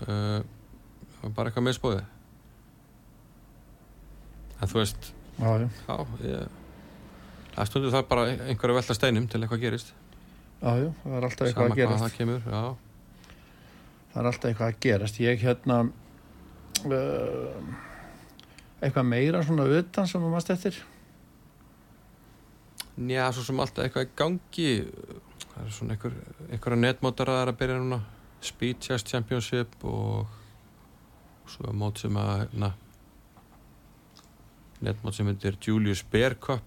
[0.08, 0.40] uh,
[1.20, 2.06] það bara eitthvað misbóðið
[4.62, 6.60] en þú veist Já, já, ég
[7.58, 9.92] að stundu það bara einhverju velta steinum til eitthvað gerist.
[10.62, 12.04] Já, já, það er alltaf eitthvað sama að gerast.
[12.04, 12.62] það kemur já,
[14.12, 15.20] það er alltaf eitthvað að gerast.
[15.26, 15.80] Ég hérna
[16.86, 17.74] uh,
[18.82, 20.80] eitthvað meira svona utan sem þú mást eftir
[23.02, 24.72] Njá, svo sem alltaf eitthvað í gangi.
[25.42, 26.18] Það er svona einhver,
[26.52, 28.02] einhverja netmótar að er byrja núna.
[28.42, 30.30] Speed Chess Championship og
[31.50, 32.72] svo mót sem að hérna,
[34.86, 36.64] netmót sem heitir Julius Bear Cup.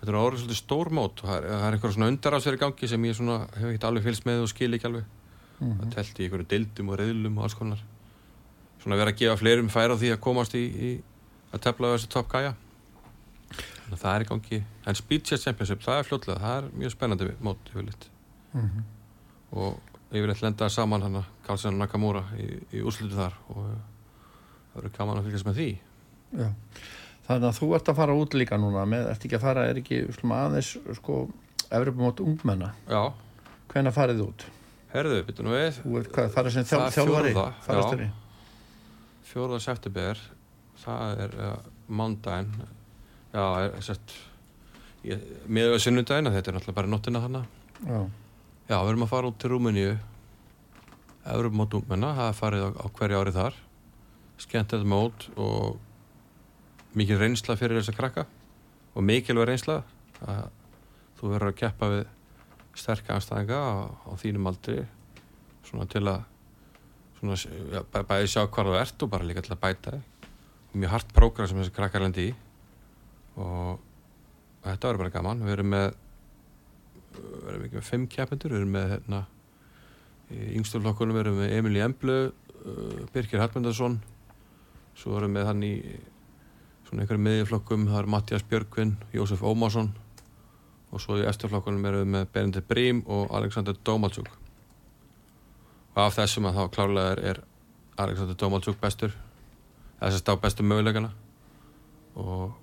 [0.00, 2.90] Þetta er orðið svolítið stór mót og það er, það er einhver svona undarásverið gangi
[2.92, 5.06] sem ég svona hef ekki alveg fylgst með og skil ekki alveg.
[5.56, 5.76] Mhm.
[5.80, 7.82] það telti í einhverju dildum og reyðlum og alls konar.
[8.82, 10.90] Svona vera að gefa fleirum færa því að komast í, í
[11.52, 12.54] að tefla þessu top gæja.
[13.86, 14.62] Það er í gangi.
[14.86, 18.08] En Speed Chess Championship, það er fljótlega það er mjög spennandi mót yfirleitt.
[18.52, 18.84] Mhm.
[19.56, 19.78] og
[20.10, 23.76] yfirleitt lenda saman hann að Karlsson Nakamura í, í úrslutu þar og uh,
[24.72, 25.68] það verður gaman að fylgjast með því
[26.32, 26.48] Já.
[27.26, 29.80] Þannig að þú ert að fara út líka núna með, ert ekki að fara, er
[29.80, 31.16] ekki slum, aðeins sko,
[31.74, 32.72] Evropamót ungmenna?
[32.90, 33.00] Já,
[33.72, 34.44] hvenær farið þið út?
[34.96, 35.80] herðu, byttu nú við.
[35.82, 37.32] Þú ert hvað, farið sem þjál, Það er þjálfari?
[37.34, 38.06] fjórða, farastjóri?
[39.26, 40.20] fjóruða september
[40.80, 41.56] það er uh,
[41.98, 42.52] mándaginn
[43.34, 44.14] já, er sett
[45.50, 47.50] með við sunnudaginn, þetta er náttúrulega bara nóttina þannig
[47.90, 47.98] Já,
[48.70, 49.90] Já, við erum að fara út til Rúmeníu.
[51.26, 53.58] Evrum mót ungmenna, það er farið á, á hverju ári þar.
[54.42, 55.76] Skemmtilegt mót og
[56.96, 58.26] mikið reynsla fyrir þess að krakka
[58.96, 59.80] og mikilvæg reynsla
[60.24, 60.46] að
[61.18, 62.06] þú verður að keppa við
[62.76, 63.74] sterka anstæðinga á,
[64.08, 64.78] á þínum aldri
[65.66, 66.24] svona til að
[67.18, 67.36] svona,
[67.72, 70.32] ja, bæ, bæði sjá hvað þú ert og bara líka til að bæta þig.
[70.76, 72.34] Mjög hart prógram sem þessi krakkar lendi í
[73.36, 75.44] og, og þetta verður bara gaman.
[75.46, 75.86] Við erum með
[77.16, 79.22] við erum ekki með fimm keppendur við erum með hérna
[80.32, 84.00] í yngstu flokkunum erum við Emil Jemblu uh, Birkir Hallmundarsson
[84.96, 85.74] svo erum við hann í
[86.86, 89.92] svona einhverjum miðjaflokkum það er Mattias Björgvin, Jósef Ómarsson
[90.92, 94.30] og svo í eftirflokkunum erum við með Benedikt Brím og Alexander Domalchuk
[95.96, 97.42] og af þessum að þá klárlega er, er
[98.04, 99.14] Alexander Domalchuk bestur
[99.98, 101.10] þess að stá bestu möguleikana
[102.16, 102.54] og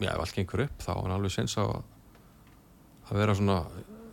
[0.00, 1.80] já, ef allt gengur upp þá er hann alveg sinns á að
[3.10, 3.56] að vera svona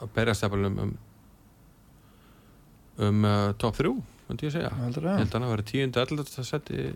[0.01, 0.95] að berjast jafnvel um
[2.97, 3.91] um, uh, top 3,
[4.27, 5.91] myndi ég segja held að hann að vera 10.
[5.93, 6.45] 11.
[6.47, 6.87] seti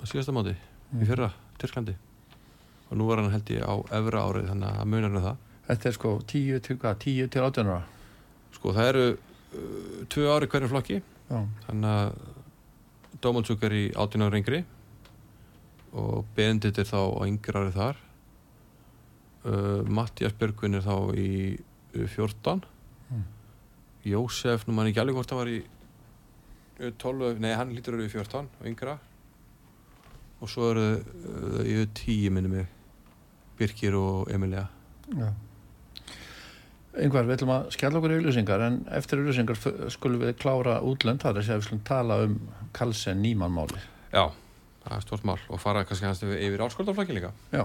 [0.00, 1.94] á síðasta móti í fyrra, Tyrklandi.
[2.90, 5.42] Og nú var hann held ég á efra árið þannig að munar um það.
[5.68, 7.82] Þetta er sko 10 til hvað, 10 til 18 ára?
[8.54, 11.00] Sko það eru uh, tvö ári hverjum flokki.
[11.30, 11.38] Já,
[11.68, 14.60] þannig að Dómaldsúk er í 18 ára yngri
[15.94, 18.02] og Bendit er þá á yngri ári þar.
[19.44, 22.70] Uh, Mattias Björgvin er þá í uh, 14
[23.12, 23.24] Mm.
[24.08, 28.00] Jósef, nú mann ekki alveg hvort það var í uh, 12, nei hann lítur að
[28.00, 28.94] vera í 14 og yngra
[30.44, 32.70] og svo eru uh, í 10 minni mig
[33.58, 34.66] Birkir og Emilia
[35.14, 35.32] já.
[36.94, 39.58] Yngvar, við ætlum að skjalla okkur auðlýsingar en eftir auðlýsingar
[39.90, 42.38] skulum við klára útlönd þar að við skulum tala um
[42.76, 43.82] Kalsen Nýmann máli
[44.14, 44.28] Já,
[44.84, 47.32] það er stort mál og fara kannski hans yfir, áskóldaflokki líka.
[47.50, 47.64] Já,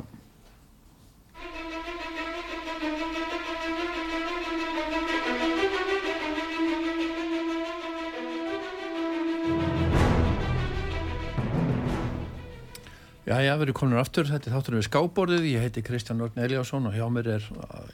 [13.29, 16.39] Já, já, við erum komin aftur, þetta er þátturinn við skáborðið, ég heiti Kristján Örn
[16.41, 17.43] Eliásson og hjá mér er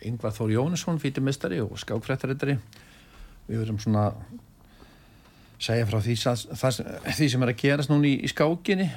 [0.08, 2.56] Yngvar Þór Jónesson, fítimistari og skákfrættaritari.
[3.50, 4.06] Við verum svona
[5.60, 6.16] segja frá því,
[6.56, 6.80] það,
[7.18, 8.88] því sem er að gerast núna í, í skákinni,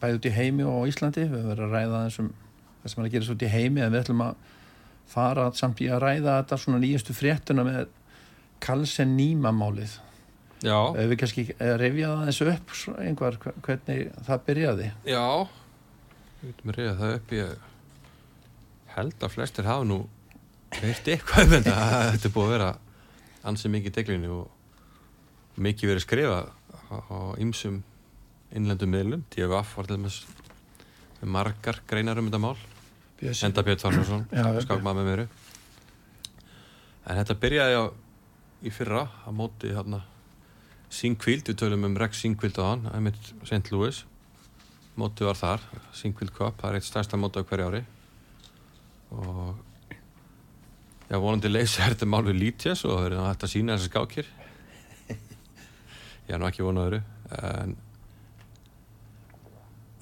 [0.00, 1.26] bæði út í heimi og á Íslandi.
[1.32, 2.30] Við verum að ræða þessum,
[2.80, 4.48] það sem er að gerast út í heimi, en við ætlum að
[5.12, 7.84] fara samt í að ræða þetta svona nýjastu fréttuna með
[8.64, 9.98] Kalsen Nýma-málið.
[10.64, 11.82] Já, við kannski það
[12.30, 12.74] þessu upp,
[13.20, 14.90] hve- hvernig það byrjaði.
[15.12, 15.26] já
[16.40, 17.72] Við veitum að reyða það upp ég
[18.96, 19.98] held að flestir hafa nú
[20.76, 21.76] veirt eitthvað um þetta.
[22.12, 22.70] Þetta er búið að vera
[23.46, 26.40] ansið mikið í deglinu og mikið verið skrifa
[26.92, 27.82] á ýmsum
[28.56, 29.24] innlendum miðlum.
[29.32, 30.18] DFF var til dæmis
[31.26, 32.56] margar greinar um þetta mál.
[33.20, 34.26] Enda Björn Þornarsson,
[34.62, 35.22] skákmaður með mér.
[37.06, 37.84] En þetta byrjaði á
[38.66, 40.02] í fyrra á móti hérna
[40.92, 43.72] Singfield, við tölum um Rex Singfield á hann, einmitt St.
[43.72, 44.04] Louis
[45.00, 45.64] mótið var þar,
[45.96, 47.82] Singfield Cup það er eitt stærsta mótið á hverju ári.
[49.16, 49.54] Og
[51.10, 53.92] já, vonandi leysi er þetta mál við lítjes og það er hægt að sína þessar
[53.92, 54.30] skákir.
[56.26, 57.02] Ég er nú ekki vonað öðru
[57.36, 57.76] en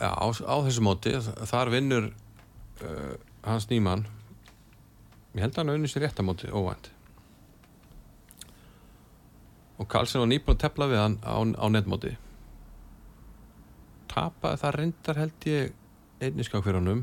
[0.01, 4.07] já, á, á þessu móti þar vinnur uh, hans nýmann.
[5.35, 6.91] Ég held að hann auðvitað sér rétt á móti óvænt.
[9.83, 12.15] Og Karlsson var nýbúin að tepla við hann á, á netmóti
[14.15, 15.75] tapaði það reyndar held ég
[16.23, 17.03] einni skák fyrir honum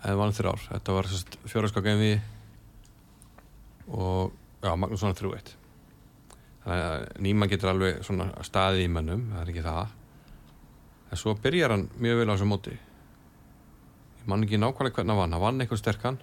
[0.00, 0.60] en vann þrjár.
[0.66, 1.08] Þetta var
[1.50, 2.18] fjóra skák en við
[3.90, 5.54] og já, Magnús var þrjú eitt.
[6.64, 9.94] Þannig að nýmann getur alveg svona staði í mennum, það er ekki það.
[11.10, 12.74] En svo byrjar hann mjög vel á þessu móti.
[14.20, 15.34] Ég man ekki nákvæmlega hvernig hann vann.
[15.34, 16.20] Hann vann eitthvað sterkan.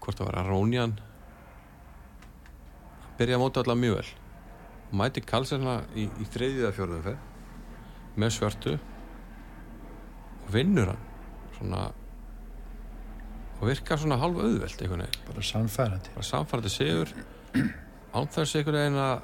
[0.00, 1.08] Hvort það var Arónian hann
[3.18, 4.12] byrjaði að móta allavega mjög vel.
[5.00, 7.18] Mæti Karlsson í, í þriðiða fjörðum fer
[8.20, 8.74] með svörtu
[10.40, 11.02] og vinnur hann
[11.58, 11.82] svona
[13.60, 15.24] og virkar svona halv auðvelt einhvern veginn.
[15.28, 16.12] Bara sannfærandi.
[16.14, 17.10] Bara samfærandi sigur.
[18.16, 19.18] Ánþess einhvern veginn að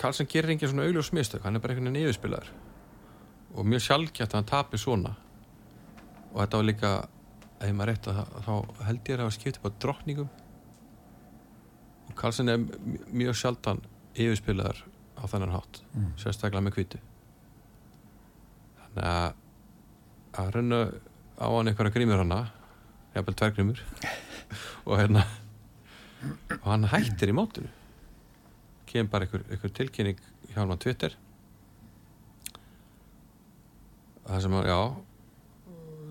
[0.00, 1.44] Karlsson gerir engin svona augljós mistök.
[1.44, 2.50] Hann er bara einhvern veginn yfirspilaður.
[3.52, 5.12] Og mjög sjálfgætt að hann tapir svona.
[6.32, 6.92] Og þetta var líka
[7.62, 8.52] ef maður rétt að þá
[8.88, 10.30] held ég að það skipti bara drottningum.
[12.08, 13.82] Og Karlsson er mj- mjög sjaldan
[14.16, 14.82] yfirspilaður
[15.16, 16.10] á þennan hátt mm.
[16.20, 17.00] sérstaklega með hvítu
[18.80, 19.38] þannig að
[20.32, 20.80] að renna
[21.36, 22.40] á hann einhverja grímur hana
[23.12, 23.82] jafnvel tvær grímur
[24.88, 25.24] og hérna
[26.60, 27.68] og hann hættir í mótinu
[28.88, 31.16] kemur bara einhver, einhver tilkynning hjá hann á Twitter
[34.26, 34.80] það sem að, já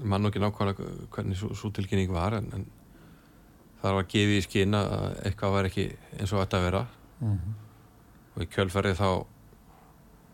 [0.02, 2.66] ég man nú ekki nákvæmlega hvernig svo, svo tilkynning var en, en
[3.82, 5.88] það var gefið í skinn að eitthvað var ekki
[6.18, 6.84] eins og þetta að vera
[7.22, 7.54] Mm.
[8.36, 9.08] Og í kjölferði þá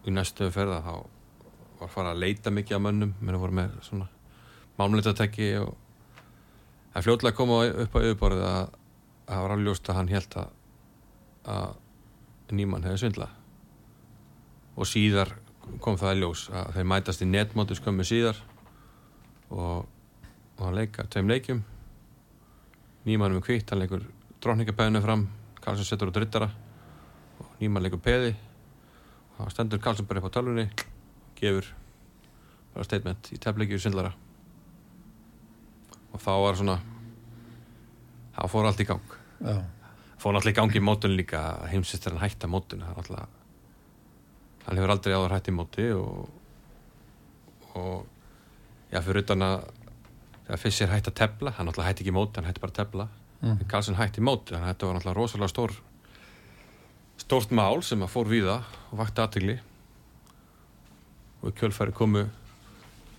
[0.07, 0.93] í næstu ferða þá
[1.79, 3.13] var farið að leita mikið af mönnum.
[3.21, 4.07] Menn voru með svona
[4.77, 5.73] mámleitatekki og
[6.93, 8.61] það fljótlega kom á- upp á yfirborðið að
[9.27, 10.53] að það var alveg ljóst að hann held að
[11.47, 13.27] að nýmann hefði svindla
[14.77, 15.33] og síðar
[15.83, 18.37] kom það í ljós að þeir mætast í netmóti skömmu síðar
[19.51, 19.83] og,
[20.57, 21.59] og hann leika tveim leikjum.
[23.07, 24.05] Nýmann með kvitt, hann leikur
[24.43, 25.27] drókningabæðinu fram
[25.63, 26.66] Karlsson setur á drittara og
[27.61, 28.35] nýmann leikur peði.
[29.37, 30.67] Og stendur Karlsson bara upp á tölvunni
[31.37, 31.67] gefur
[32.73, 34.13] bara statement í tefleikju svindlara
[36.13, 36.77] og þá var svona
[38.37, 39.15] það fór allt í gang.
[39.41, 39.57] Já,
[40.17, 45.35] fór náttúrulega í gangi í mótun líka heimsistur hann hætta mótun hann hefur aldrei áður
[45.37, 46.27] hætt í móti og
[47.77, 48.07] og
[48.89, 49.67] já, fyrir utan að
[50.47, 52.79] þegar fyrst sér hætt að tefla hann náttúrulega hætti ekki móti, hann hætti bara að
[52.79, 53.07] tefla.
[53.41, 53.59] Mm.
[53.69, 55.75] Karlsson hætti móti, þannig að þetta var náttúrulega rosalega stór
[57.21, 58.57] stórt mál sem að fór víða
[58.91, 59.57] og vakti aðtigli
[61.41, 62.25] og í kjölfæri komu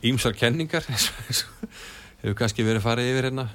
[0.08, 0.86] ímsar kenningar
[2.22, 3.48] hefur kannski verið farið yfir hérna.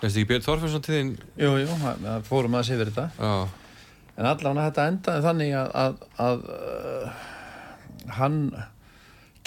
[0.00, 1.10] Veist ekki Björn Þorfinsson til þín?
[1.40, 3.10] Jú, jú, það- fórum að sé verið þetta.
[3.18, 7.22] Já, en allavega þetta endaði þannig að, að, að uh,
[8.18, 8.36] hann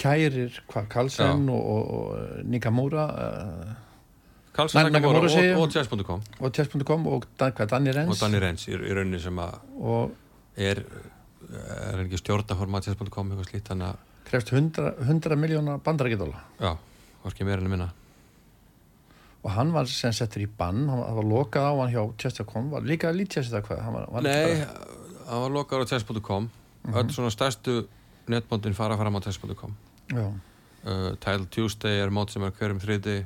[0.00, 3.76] kærir hvað Karlsson og, og Nikamura uh,
[4.58, 8.10] Karlsson Nakamura og, og Chess.com og Chess.com og Dan, hvað, Danny Rens.
[8.16, 10.16] Og Danny Rens í, í rauninni sem að og
[10.58, 10.82] er
[11.48, 16.72] er ekki stjórnaforma Chess.com eitthvað slíkt þannig að krefst 100, 100 miljóna bandarækidóla já,
[17.30, 17.86] ekki meira enn að minna.
[19.46, 22.82] Og hann var sem settur í bann hann var, lokað á hann hjá Chess.com var
[22.84, 23.80] líka lítjast þetta hvað?
[23.86, 26.50] Hann var, var Nei, bara- hann var lokar á Chess.com
[26.88, 26.94] Mhm.
[26.94, 27.86] öll svona stærstu
[28.28, 29.72] netbóndin fara fram á Chess.com
[30.12, 30.26] já,
[30.84, 33.24] uh, Title Tuesday er mót sem er hverjum þriði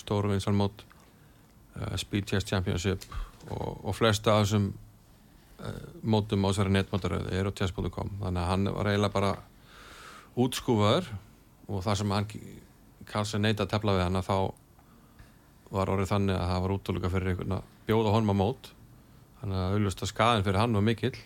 [0.00, 3.04] stóru vinsal mót uh, Speed Chess Championship
[3.50, 8.50] og, og flesta af þessum uh, mótum á þessari netmótaröð er á chess.com þannig að
[8.52, 9.34] hann var eiginlega bara
[10.40, 11.12] útskúfaður
[11.70, 12.28] og það sem hann
[13.10, 14.36] Karlsson neita að tefla við hann þá
[15.70, 18.70] var orðið þannig að það var útluga fyrir einhvern að bjóða honum á mót.
[19.40, 21.16] Þannig að auðvist að skaðin fyrir hann var mikill.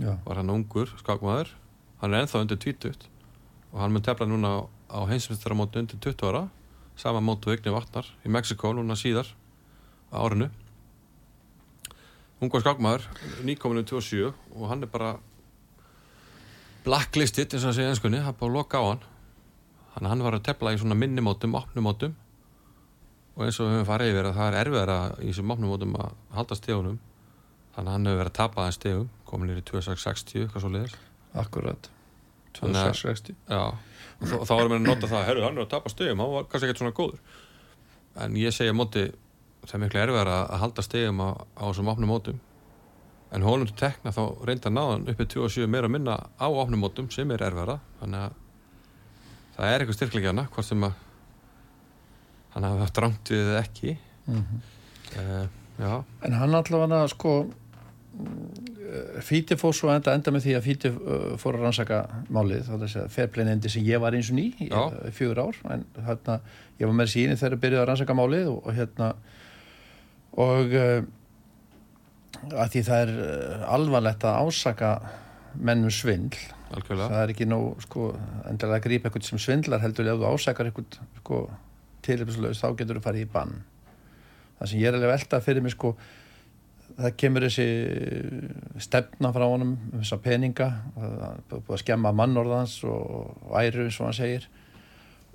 [0.00, 1.52] Já, var hann ungur skákmaður.
[2.00, 3.08] Hann er ennþá undir 20
[3.70, 4.58] og hann mun tefla núna á,
[4.90, 6.46] á heimsmyndstarmóti undir 20 ára
[7.00, 9.28] sama mótu Vigni Vatnar í Mexiko núna síðar
[10.12, 10.50] á árinu.
[12.40, 13.04] Ungur skákmaður
[13.44, 15.14] nýkominu 27 og hann er bara
[16.84, 19.02] blacklisted eins og að segja einskunni, það er bara að loka á hann.
[19.98, 22.14] Að hann var að tefla í svona minnimótum opnumótum.
[23.36, 26.14] Og eins og við höfum farið yfir að það er erfiðara í þessum opnumótum að
[26.36, 26.98] halda stegunum.
[27.74, 30.96] Þannig að hann hefur verið að tapa aðeins stegum komin nýri 2660, hvað svo leiðis
[31.44, 31.90] akkurat
[32.56, 33.60] Þannig að- 2660 Já,
[34.20, 36.46] og þá, erum við að nota það herru, hann er að tapa stegum, hann var
[36.50, 37.20] kannski ekkert svona góður.
[38.20, 39.06] En ég segja móti
[39.64, 41.28] það er miklu erfiðara að halda stegum á,
[41.60, 42.40] þessum opnum mótum.
[43.30, 47.30] En honum til tekna þá reynda náðan uppið 27 meira minna á opnum mótum sem
[47.30, 47.78] er erfiðara.
[48.00, 48.36] Þannig að
[49.56, 50.98] það er eitthvað styrkleiki hana hvort sem að
[52.54, 53.96] hann hafi haft rangt við eða ekki.
[54.26, 54.44] Mm
[55.16, 55.46] uh,
[55.80, 55.92] já,
[56.26, 57.34] En hann allavega sko
[59.26, 62.00] Fíti fór svo enda, enda með því að Fíti uh, fór að rannsaka
[62.32, 65.60] málið þá þess að fairplaynendi sem ég var eins og ný í uh, fjögur ár
[65.76, 66.40] en hérna,
[66.80, 69.10] ég var með síni þegar ég byrjuði að rannsaka málið og, og hérna
[70.40, 70.76] og
[72.50, 74.92] að því það er alvarlegt að ásaka
[75.58, 76.38] mennum svindl.
[76.70, 77.10] Algjörlega.
[77.10, 78.12] Það er ekki nóg sko,
[78.46, 81.40] endilega að grípa eitthvað sem svindlar heldur ef þú ásakar eitthvað sko,
[82.06, 83.56] tilipslaus þá getur þú farið í bann.
[84.60, 85.94] Það sem ég er alveg að velta fyrir mig sko
[86.96, 87.66] það kemur þessi
[88.82, 94.18] stefna frá honum um þessa peninga búið að skemma mannorðans og, æru eins og hann
[94.18, 94.48] segir.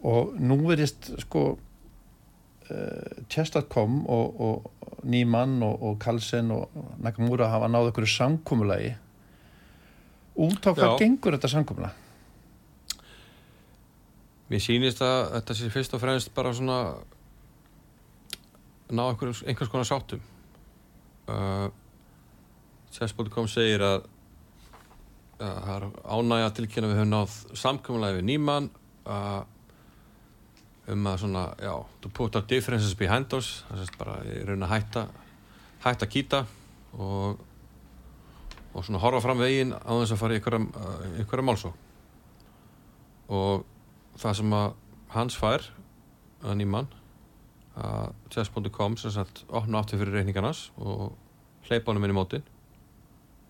[0.06, 7.70] Og nú verðist sko uh, Chess.com og, og Nýmann og, og Kalsen og Nakamura hafa
[7.72, 8.96] náð okkur samkúmulagi
[10.36, 11.94] út á hvað gengur þetta samkúmula?
[14.52, 16.80] Mér sýnist að þetta sé fyrst og fremst bara svona
[18.94, 20.22] ná einhver, einhvers konar sáttum
[21.32, 21.68] uh,
[22.96, 24.06] Chess.com segir að
[25.36, 28.70] að það er ánægja tilkynna við höfum náð samkomulega við nýmann
[29.04, 29.42] uh,
[30.94, 31.74] um að svona, já,
[32.14, 35.04] put our differences behind us það sést bara, ég raun að hætta
[35.84, 36.46] hætta að kýta
[36.96, 37.44] og
[38.76, 41.72] og svona horfa fram veginn á þess að fara í einhverja, uh, einhverja málsó
[43.32, 43.64] og
[44.20, 44.74] það sem að
[45.16, 45.70] hans fær
[46.44, 46.90] að nýmann
[47.76, 51.16] að chess.com sem sagt opna aftur fyrir reikningarnas og
[51.68, 52.46] hleypa honum inn í mótin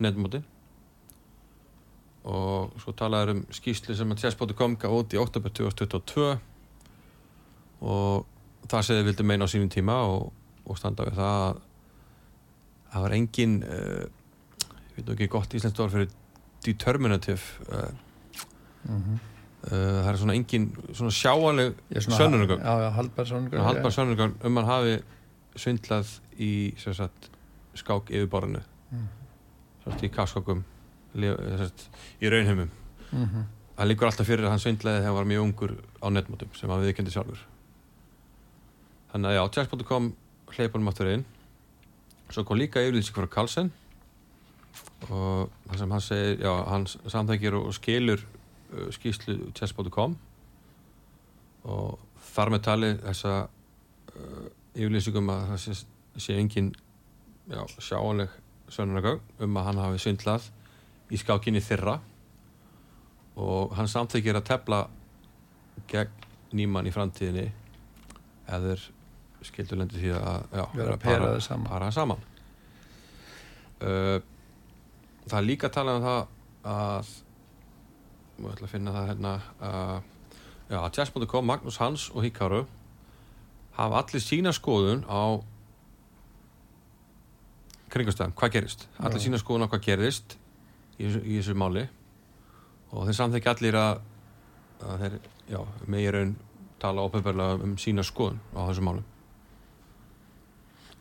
[0.02, 0.46] netmótin.
[2.26, 6.32] Og svo talaður um skýsli sem að chess.com gaf út í oktober 2022
[7.86, 8.26] og
[8.66, 10.32] það segði vildi meina á sínum tíma og,
[10.66, 11.62] og standa við það að
[12.96, 14.04] það var engin uh,
[14.66, 16.18] ég veit nú ekki gott íslenskt orð fyrir
[16.66, 17.94] determinative uh,
[18.86, 19.35] Mm Uh,
[19.70, 21.76] það er svona engin svona sjáanleg
[23.56, 24.96] já, haldbar sönnungar um hann hafi
[25.56, 27.30] svindlað í sagt,
[27.76, 28.62] skák yfirborðinu
[28.92, 29.08] Mm.
[30.06, 30.64] í kasskokum
[31.16, 31.90] sagt,
[32.22, 32.70] í raunheimum.
[33.12, 33.44] Mm -hmm.
[33.78, 36.70] það líkur alltaf fyrir að hann svindlaði þegar hann var mjög ungur á netmótum sem
[36.70, 37.40] hann viðkendi sjálfur.
[39.12, 40.14] Þannig að já, chess.com
[40.52, 41.26] hleypunum aftur inn.
[42.30, 43.72] Svo kom líka yfirlýsing frá Carlsen.
[45.10, 48.26] Og það sem hann segir já, hann samþækir og skilur
[48.96, 50.16] skýslu chess.com
[51.66, 52.00] og
[52.34, 55.78] þar með tali þessa uh, yfirlýsingum að það sé,
[56.28, 56.74] sé engin
[57.50, 58.34] já, sjáanleg
[58.72, 60.50] sönnunargögn um að hann hafi svindlað
[61.14, 62.00] í skákinni þeirra
[63.36, 64.82] og hann samþykir að tefla
[65.92, 66.24] gegn
[66.56, 67.50] nýmann í framtíðinni
[68.46, 68.78] eða
[69.46, 71.68] skildur lendir því að já, Vera að saman.
[71.70, 72.24] para það saman
[73.82, 74.18] uh,
[75.26, 76.22] það er líka að tala um það
[76.76, 77.14] að
[78.40, 79.34] ég ætla að finna það hérna
[79.64, 80.00] uh,
[80.70, 82.66] já, Chess.com, Magnús Hans og Hikaru
[83.78, 85.40] hafa allir sína skoðun á
[87.96, 88.88] kringumstæðan, hvað gerist?
[89.00, 89.26] Allir Já.
[89.28, 90.36] sína skoðun á hvað gerist
[91.00, 91.86] í, í þessu máli.
[92.92, 94.02] Og þeir samþekki allir að,
[94.84, 95.18] að þeir,
[95.52, 95.60] já,
[95.92, 96.34] megir raun
[96.82, 99.12] tala ópefverlega um sína skoðun á þessu málum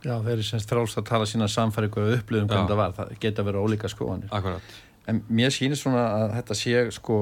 [0.05, 2.53] Já, þeir eru semst frálst að tala sína samfæringu og upplifum Já.
[2.53, 4.28] hvernig það var, það geta verið ólíka skoðanir.
[4.37, 4.74] Akkurat
[5.11, 7.18] en mér sýnir svona að þetta sé sko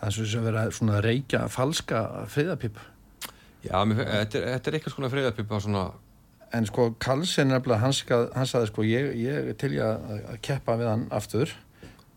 [0.00, 2.80] það er svo sem verið að svona reykja falska friðapíp
[3.60, 5.82] Já, mér, þetta, er, þetta er eitthvað svona friðarpipa svona,
[6.56, 10.38] en sko Karlsson er nefnilega hans, hans sagði sko ég, ég til ég að, að
[10.46, 11.52] keppa við hann aftur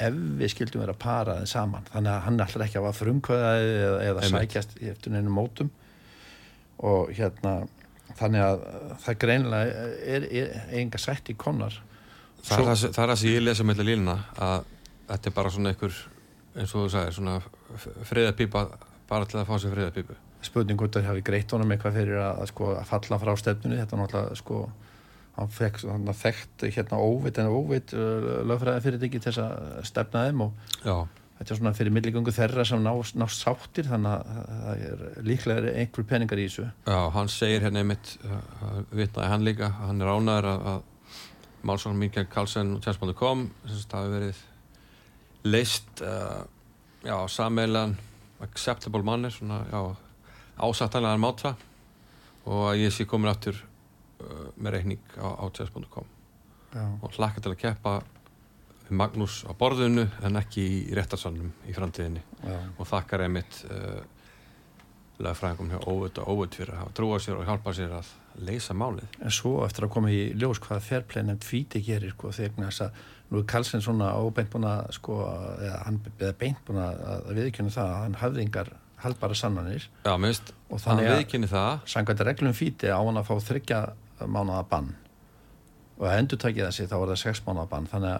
[0.03, 1.85] ef við skildum vera paraðið saman.
[1.91, 5.69] Þannig að hann alltaf ekki að var frumkvæðaði eða, eða sækjast eftir neinu mótum.
[6.83, 7.53] Og hérna
[8.17, 8.63] þannig að
[9.03, 9.83] það greinilega
[10.15, 11.77] er, er, er enga sætt í konar
[12.43, 14.67] það, er það, sem- er ég lesa með línuna að
[15.09, 15.95] þetta er bara svona einhver
[16.53, 17.39] eins og þú sagðir, svona
[18.09, 18.67] friðarpipa
[19.09, 22.39] bara til að fá sér friðarpipu spurning hvort það hafi greitt honum eitthvað fyrir að,
[22.43, 23.79] að, sko, að falla frá stefnunni.
[23.79, 24.57] Þetta er náttúrulega sko
[25.33, 30.25] hann fekk svona þekkt hérna óveit en óveit uh, lögfræði fyrirtæki til þess að stefna
[30.27, 30.97] þeim og Já,
[31.39, 35.63] þetta er svona fyrir milligöngu þeirra sem ná, ná sáttir þannig að það er líklega
[35.63, 36.67] er einhver peningar í þessu.
[36.85, 40.83] Já, hann segir hérna einmitt uh, vitnaði hann líka, hann er ánæður að, að
[41.63, 44.41] Málsson Mikael Karlsson og sem sagt hafi verið
[45.43, 46.43] leist uh,
[47.03, 47.97] já, sameilan
[48.43, 49.95] acceptable manner svona, já,
[50.59, 51.55] ásættanlegan máta
[52.45, 55.45] og að ég sé komin aftur uh, með reikning á, á
[56.73, 57.91] Já, og hlakka til að keppa
[58.87, 62.23] við Magnús á borðinu en ekki í réttarsalnum í framtíðinni.
[62.41, 64.01] Já, og þakkar einmitt uh,
[65.21, 68.09] lögfræðingum hjá óvöld og óvöld fyrir að hafa trúa sér og hjálpa sér að
[68.41, 69.07] leysa málið.
[69.21, 72.81] En svo eftir að koma í ljós hvað fairplay nefnt fíti gerir sko, þegar þess
[72.87, 72.91] að
[73.31, 75.19] nú er Karlsson svona óbeint búin að sko,
[75.61, 77.03] eða hann eða beint búin að,
[77.39, 78.69] viðkjöna það að hann hafði engar
[79.03, 79.87] haldbara sannanir.
[80.05, 81.17] Já, minnst, Og þannig að-
[81.85, 83.79] Samkvæmt reglum fíti á hann að fá þryggja
[84.25, 84.95] mánuða bann.
[85.99, 87.87] Og að endur takið þessi þá var það sex mánuða bann.
[87.91, 88.13] Þannig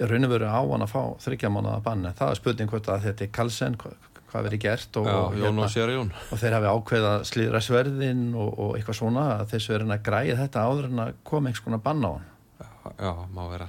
[0.00, 2.04] að raun og veru á hann að fá þryggja mánuða bann.
[2.06, 3.76] En það er spurning hvort að þetta er Karlsson
[4.30, 8.76] hvað, verið gert og, Já, Jón og og þeir hafi ákveða slíðra sverðin og, og
[8.78, 12.04] eitthvað svona að þessu er að græja þetta áður en að koma einhvers konar bann
[12.04, 12.28] á hann.
[12.58, 12.68] Já,
[12.98, 13.68] já, má vera.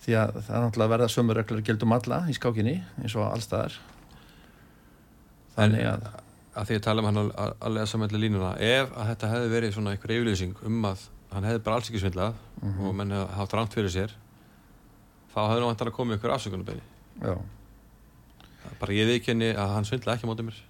[0.00, 3.26] Því að það er náttúrulega að verða sömur reglur gildum alla í skákinni eins og
[3.28, 3.76] allstaðar
[5.56, 6.10] þannig að
[6.60, 9.50] að því að tala um hann að, að, lesa með línuna ef að þetta hefði
[9.52, 12.80] verið svona einhver yfirlýsing um að hann hefði bara alls ekki svindlað Mhm.
[12.84, 14.10] og menn hefði haft rámt fyrir sér
[15.32, 16.82] þá hefði nú vantar að koma ykkur afsökunarbeini
[17.22, 17.36] já,
[18.80, 20.62] bara ég viðkenni að hann svindlaði ekki mótið mér.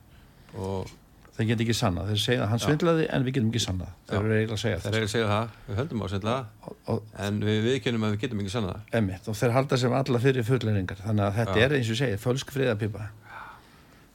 [0.60, 0.90] Og
[1.36, 4.18] þeir get ekki sanna, þeir segja að hann svindlaði en við getum ekki sanna, þeir
[4.18, 6.34] eru eiginlega að segja þeir það eru að segja það, við höldum á sendla
[6.66, 8.98] og, og, en við viðkennum að við getum ekki sanna það.
[9.00, 11.64] Emitt, og þeir halda sem alla fyrir fulleringar þannig að þetta Já.
[11.64, 13.08] er eins og segi, fölsk friðapipa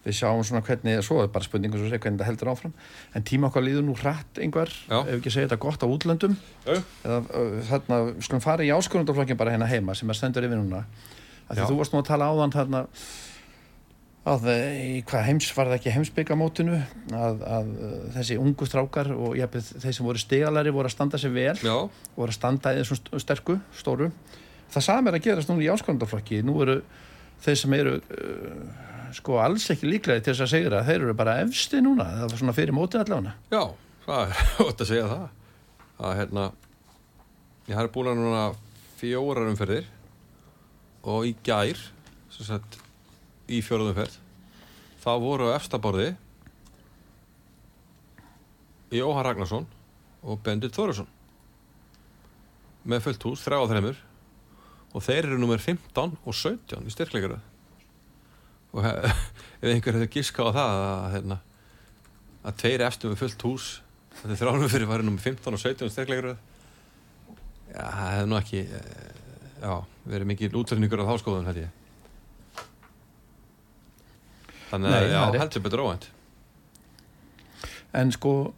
[0.06, 2.74] við sjáum svona hvernig svo er bara spurningu svo segja hvernig þetta heldur áfram.
[3.18, 5.00] En tíma okkar líður nú hratt einhver Já.
[5.02, 6.36] ef ekki segja þetta gott á útlöndum.
[6.62, 6.76] Já.
[7.02, 7.22] eða
[7.72, 10.84] þarna, við skulum fara í áskorundaflokkin bara hérna heima sem er stendur yfir núna.
[11.50, 12.84] Af því þú varst nú að tala áðan þarna
[14.26, 16.78] að eh, í hvað heims var það ekki heimsbyggamótinu?
[17.14, 21.20] Að, að uh, þessi ungu strákar og jafnir, þeir sem voru stigalari voru að standa
[21.22, 21.54] sig vel.
[21.62, 21.76] Já,
[22.16, 24.10] voru að standa í þessum st- sterku, stóru.
[24.74, 26.80] Það sami er að gerast núna í áskorundaflokki nú eru
[27.46, 28.84] þeir sem eru uh,
[29.16, 32.08] sko alls ekki líklega til þess að segja þeir eru bara efsti núna.
[32.18, 33.36] Það var svona fyrir mótið allavega.
[33.54, 33.64] Já,
[34.08, 35.28] það er ótt að segja það.
[35.96, 36.48] Að hérna
[37.70, 38.42] ég har búin að núna
[39.00, 39.86] fjórar umferðir
[41.06, 41.78] og í gær
[42.34, 42.82] sem sagt
[43.52, 44.18] í fjóraðumferð
[45.04, 46.14] þá voru efstaborði
[48.96, 49.68] Jóhann Ragnarsson
[50.26, 51.10] og Bendit Þorusson
[52.86, 54.02] með fullt hús, þrjá og þreymur
[54.96, 57.40] og þeir eru nummer 15 og 17 í styrkleikara.
[58.76, 58.86] Og
[59.62, 61.40] ef einhver hefur giska á það að, hérna,
[62.46, 63.70] að tveir eftir með fullt hús
[64.22, 66.36] þetta þrjánum fyrir væri nummer 15 og 17 í styrkleikara
[67.74, 69.10] já, það hefur nú ekki eh,
[69.60, 69.74] já,
[70.06, 71.85] verið mikið útlendingur á þáskóðun held ég
[74.76, 76.08] þannig að það er heldur betur óvænt.
[77.96, 78.56] En sko uh,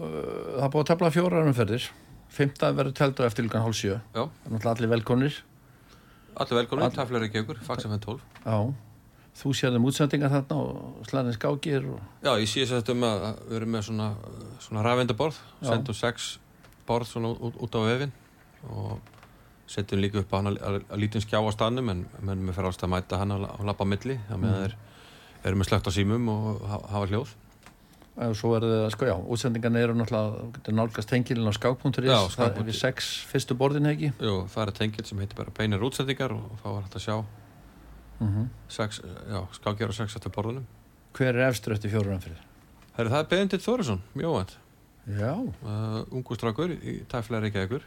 [0.00, 1.88] það er búið að tafla fjórar umferðir.
[2.32, 3.98] Fymta verður teldu eftir líkan hálf sjö.
[4.14, 5.40] Það er allir velkonir
[6.40, 8.54] allir velkomin, All- taflar ekki ykkur, faxafenn 12 já,
[9.36, 13.56] þú sérðum útsendingar þarna og slæðin skákir og Já, ég sé þess um að við
[13.58, 14.06] erum með svona,
[14.64, 16.30] svona rafendaborð, sendum sex
[16.88, 18.14] borð svona út, á vefin
[18.64, 19.12] og
[19.68, 22.86] setjum líka upp að, að, að lítinn skjá á staðnum en mennum við fyrir ást
[22.88, 24.16] að mæta hann að lappa á milli.
[24.32, 24.64] Þannig að Mm.
[24.64, 24.74] þeir
[25.44, 27.32] eru með slögt á símum og ha- hafa hljóð?
[28.22, 32.18] Og svo er það, sko já, útsendingarna eru náttúrulega, þú nálgast tengilin á skák.is Já,
[32.34, 35.80] það er við sex fyrstu borðin hegi Jú, það er tengil sem heitir bara beinar
[35.86, 37.16] útsendingar og þá er hægt að sjá
[38.20, 40.66] mm sex, já, skákjara sex eftir borðunum.
[41.16, 42.44] Hver er efstur eftir fjórar umferðir
[42.96, 44.54] Herri, það er Benedikt Þórisson, mjög óvænt
[45.18, 47.84] já, uh, ungu strákur í tæflega reykjaðegur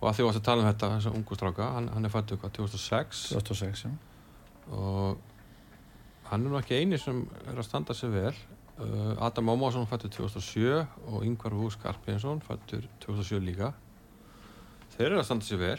[0.00, 2.36] og að því varst að tala um þetta, þessa ungu stráka hann, hann er fættu
[2.38, 3.90] hvað, 2006 2006 já.
[4.70, 5.18] og
[6.30, 8.34] hann er nú ekki eini sem er að standa sig vel.
[8.74, 10.64] Uh, Adam Ómásson fættur 2007
[11.12, 13.70] og Ingvar Hús Skarpinsson fættur 2007 líka.
[14.96, 15.78] Þeir eru að standa sig vel.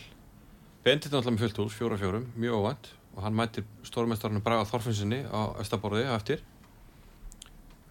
[0.86, 2.92] Bendit er náttúrulega með fullt hús, fjóra fjórum, mjög óvænt.
[3.16, 6.44] Og hann mætir stórmestarinn Braga Þorfinnsinni á Östaborði eftir.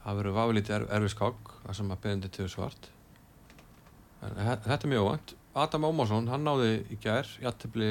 [0.04, 2.90] Það verður vafilítið er, erfið skák það sem að Bendit hefur svart.
[4.24, 5.36] En þetta er mjög óvænt.
[5.64, 7.90] Adam Ómásson, hann náði í gær jættibli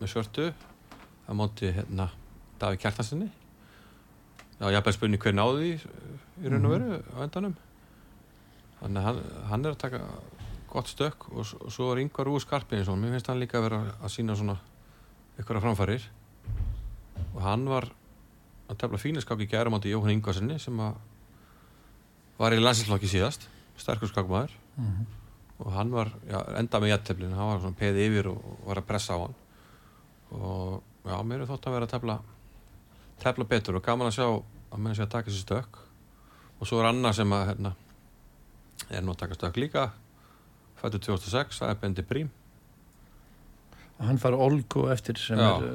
[0.00, 2.10] með svörtu á móti hérna
[2.60, 3.30] Daví Kjartansinni
[4.60, 5.70] Já, ég hef bara spurning hver náði
[6.44, 7.54] í raun og veru á endanum.
[8.80, 10.00] Þannig að hann, hann er að taka
[10.70, 13.80] gott stökk og, og svo er Ingvar Úr Skarpinsson mér finnst hann líka að vera
[13.98, 14.58] að sína svona
[15.40, 16.04] ykkur framfærir
[17.34, 17.88] og hann var
[18.70, 21.00] að tefla fínaskák í gærum átti Jóhann Ingvarsinni sem að
[22.40, 23.48] var í landsinsflokki síðast
[23.80, 24.52] sterkur skákmaður.
[24.76, 25.08] Mhm.
[25.60, 28.78] og hann var, já, enda með jætteflin hann var svona peði yfir og, og var
[28.80, 29.34] að pressa á hann.
[30.32, 32.16] Og já, mér er þótt að vera að tefla
[33.22, 35.80] tefla betur og gaman að sjá að menn sé að taka sér stökk
[36.60, 37.72] og svo er annað sem að hérna,
[38.90, 39.88] er nú að taka stökk líka
[40.80, 42.30] fættu 2006, það er Bendi Brím.
[43.98, 45.50] Og hann fara Olgu eftir sem Já.
[45.60, 45.66] er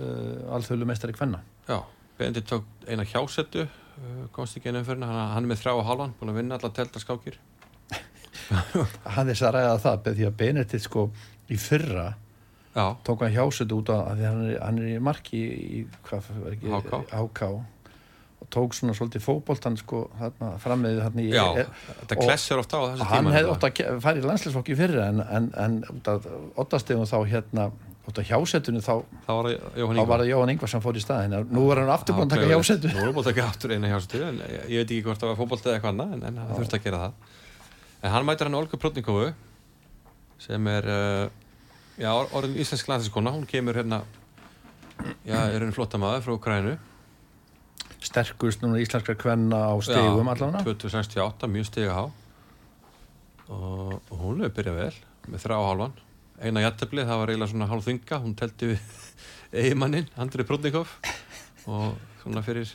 [0.00, 1.42] uh, alþjóðlu mestari kvenna.
[1.68, 1.82] Já,
[2.18, 5.84] Bendi tók eina hjásettu uh, komst ekki einu umfyrirna, hann, hann er með þrjá og
[5.90, 7.36] hálfan búin að vinna allar telta skákir
[9.16, 11.04] hann er að ræða það því að Benedikt sko
[11.52, 12.06] í fyrra
[12.74, 15.42] já, tók hann hjásett út af því hann er, hann er í marki
[15.80, 17.04] í var.
[17.10, 17.50] HK
[18.38, 21.70] og tók svona svolítið fótboltan sko þarna frammiðið þarna í já er,
[22.04, 25.78] þetta klessir ofta á þessu tíma hann hefði fara í landsleisflokki fyrra en, en, en
[25.96, 27.70] út af óttastegum þá hérna
[28.08, 28.94] út af hjásettinu þá,
[29.26, 30.64] þá var það Jóhann Ingvar.
[30.64, 33.02] var sem fór í staðin nú er hann aftur búin að taka Já, hjásettu Nú
[33.02, 35.68] er búin að taka aftur eina hjásetu en ég, veit ekki hvort það var fótbolti
[35.68, 37.36] eða eitthvað annað en, en það þurfti að gera það.
[37.98, 39.26] En hann mætir hann Olga Protnikovu
[40.40, 41.47] sem er uh,
[41.98, 44.02] já, or- orðin íslensk landsinskona hún kemur hérna
[45.26, 46.76] já, er henni flotta maður frá Ukrænu
[48.02, 50.62] sterkust núna íslenskar kvenna á stegum allavega.
[50.64, 52.04] 2068, mjög stiga há
[53.48, 55.96] og, hún hefur byrjað vel með þrjá og hálfan.
[56.38, 58.92] Eina jættefli, það var eiginlega svona hálf þinga hún telti við
[59.58, 60.92] eiginmannin Andri Protnikov
[61.68, 62.68] og svona fyrir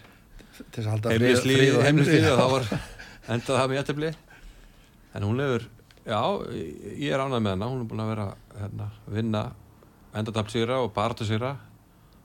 [0.53, 2.35] til þess að halda heimlislíð frið og heimlislíð og já.
[2.41, 2.67] það var
[3.33, 4.11] endað það með jættefli
[5.13, 5.65] en hún hefur
[6.05, 6.19] já,
[6.99, 7.69] ég er ánægð með hana.
[7.71, 8.27] Hún er búin að vera
[8.57, 9.43] hérna, vinna
[10.13, 11.53] endatapsýra og barðasýra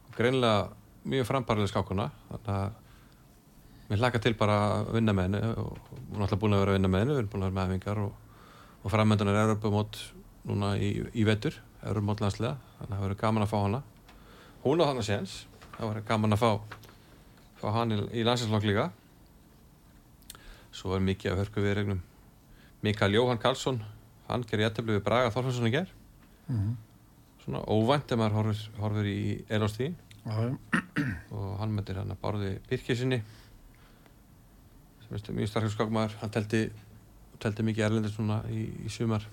[0.08, 0.68] og greinlega
[1.08, 2.72] mjög framparlega skákuna þannig að
[3.88, 6.74] mér hlaka til bara að vinna með henni og hún er alltaf búin að vera
[6.74, 7.14] að vinna með henni.
[7.14, 8.42] Við erum búin að vera með hefingar og,
[8.82, 10.02] og framöndan er Europamót
[10.48, 13.82] núna í, í vetur Europamót landslega, þannig að það verður gaman að fá hana.
[14.64, 15.38] Hún á þannig séns.
[15.78, 16.50] Það verður gaman að fá
[17.58, 18.88] fá hann í, í landslagslokk líka.
[20.74, 22.02] Svo er mikið af hörku viðregnum
[22.82, 23.80] Mikael Jóhann Karlsson
[24.28, 25.88] hann gerir jættefli við Braga Þorfarsson í ger
[26.48, 26.76] Mhm.
[27.44, 29.94] svona óvænt ef maður horfir, horfir í elástíðin
[31.32, 33.18] og hann myndir hann að barði Birkisinni
[35.04, 36.62] sem er mjög starkur skákmaður hann teldi,
[37.40, 39.24] teldi mikið erlendir svona í, í sumar.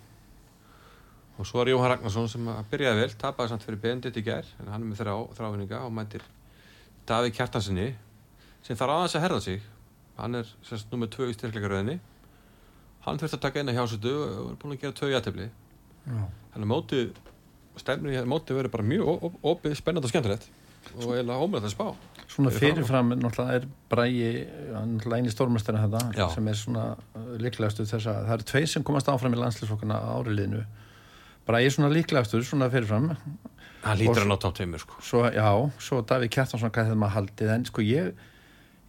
[1.37, 4.45] Og svo er Jóhann Ragnarsson sem að byrjaði vel tapaði samt fyrir Bendit í gær
[4.63, 6.23] en hann er með þrjá þrávinninga og mætir
[7.09, 7.89] Davíð Kjartansinni
[8.63, 9.61] sem þarf aðeins að herða sig.
[10.17, 11.97] Hann er sérst nummið tvö í styrkleikaröðinni
[13.05, 16.21] hann þurfti að taka eina hjásötu og er búin að gera tvö jættefli Já.
[16.53, 17.23] þannig að mótið
[17.81, 20.47] stefnir í að mótið verður bara mjög opið, spennandi og skemmtilegt
[20.95, 21.87] og eiginlega ómöðlega að spá.
[22.29, 24.11] Svona Fyrir fyrirfram náttúrulega er Bræi
[24.75, 26.85] náttúrulega eini stórmestari þetta sem er svona
[27.41, 30.61] líklegastu þess að það eru tveir sem komast áfram í landslýsflokkuna áriliðinu
[31.45, 33.11] Bræi er svona líklegastur svona fyrirfram.
[33.85, 35.01] Hann lítur að ná top 2 sko.
[35.05, 37.51] svo, já, svo Davíð Kjartansson hvað þeim að haldið?
[37.53, 38.13] En sko ég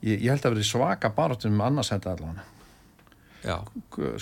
[0.01, 0.61] ég, ég held að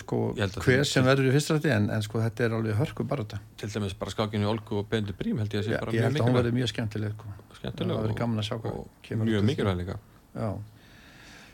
[0.00, 3.40] sko hver sem verður í fyrsta rætti en, en sko þetta er alveg hörku baráta
[3.60, 6.20] til dæmis bara skákinu Olgu og Bendur Brím held ég að sé bara ég held
[6.20, 7.34] að hún mikilvæg verði mjög skemmtileg sko.
[7.60, 10.00] skemmtileg verður og, og út mjög mikilvæg líka
[10.34, 10.50] Já,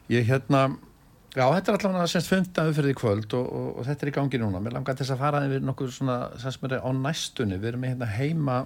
[0.08, 0.68] ég hérna
[1.30, 4.14] Já, þetta er allavega semst fymta umfyrir í kvöld og, og, og þetta er í
[4.16, 4.58] gangi núna.
[4.62, 7.58] Mér langar þess að fara yfir nokkur svona, sem er á næstunni.
[7.60, 8.56] Við erum með hérna heima,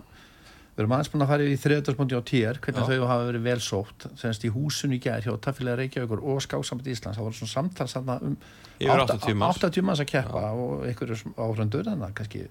[0.75, 2.89] við erum aðeins búin að fara í þriðdagsbúndi á TR, hvernig Já.
[2.91, 6.89] þau hafa verið vel sótt, semst í húsun í gær hjá Taffilega Reykjavíkur og Skáksamband
[6.91, 7.19] Íslands.
[7.19, 8.37] Það voru svona samtal þarna um
[8.81, 12.43] yfir 80 manns 80 manns að keppa og einhverjur áhrandur þannig að kannski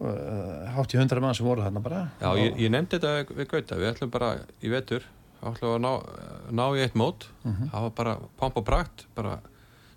[0.00, 2.04] uh, hátt í 100 mann sem voru þarna bara.
[2.22, 4.30] já, ég, ég nefndi þetta við, Gauta við ætlum bara
[4.62, 5.06] í vetur
[5.44, 5.92] ætlum að ná,
[6.56, 7.70] ná í eitt mót Mhm.
[7.74, 9.40] það var bara pomp og prakt bara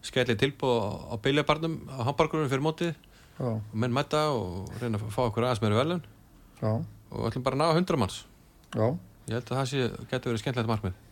[0.04, 2.96] skellið tilbúð á, biljabarnum á hamburgurum fyrir mótið
[3.38, 6.02] Já, og menn mæta og reyna að fá okkur aðeins meiri velun
[6.62, 8.22] já, og við ætlum bara að ná 100 manns
[8.74, 8.88] já.
[9.28, 11.04] ég held að það sé, getur verið skemmtilegt markmið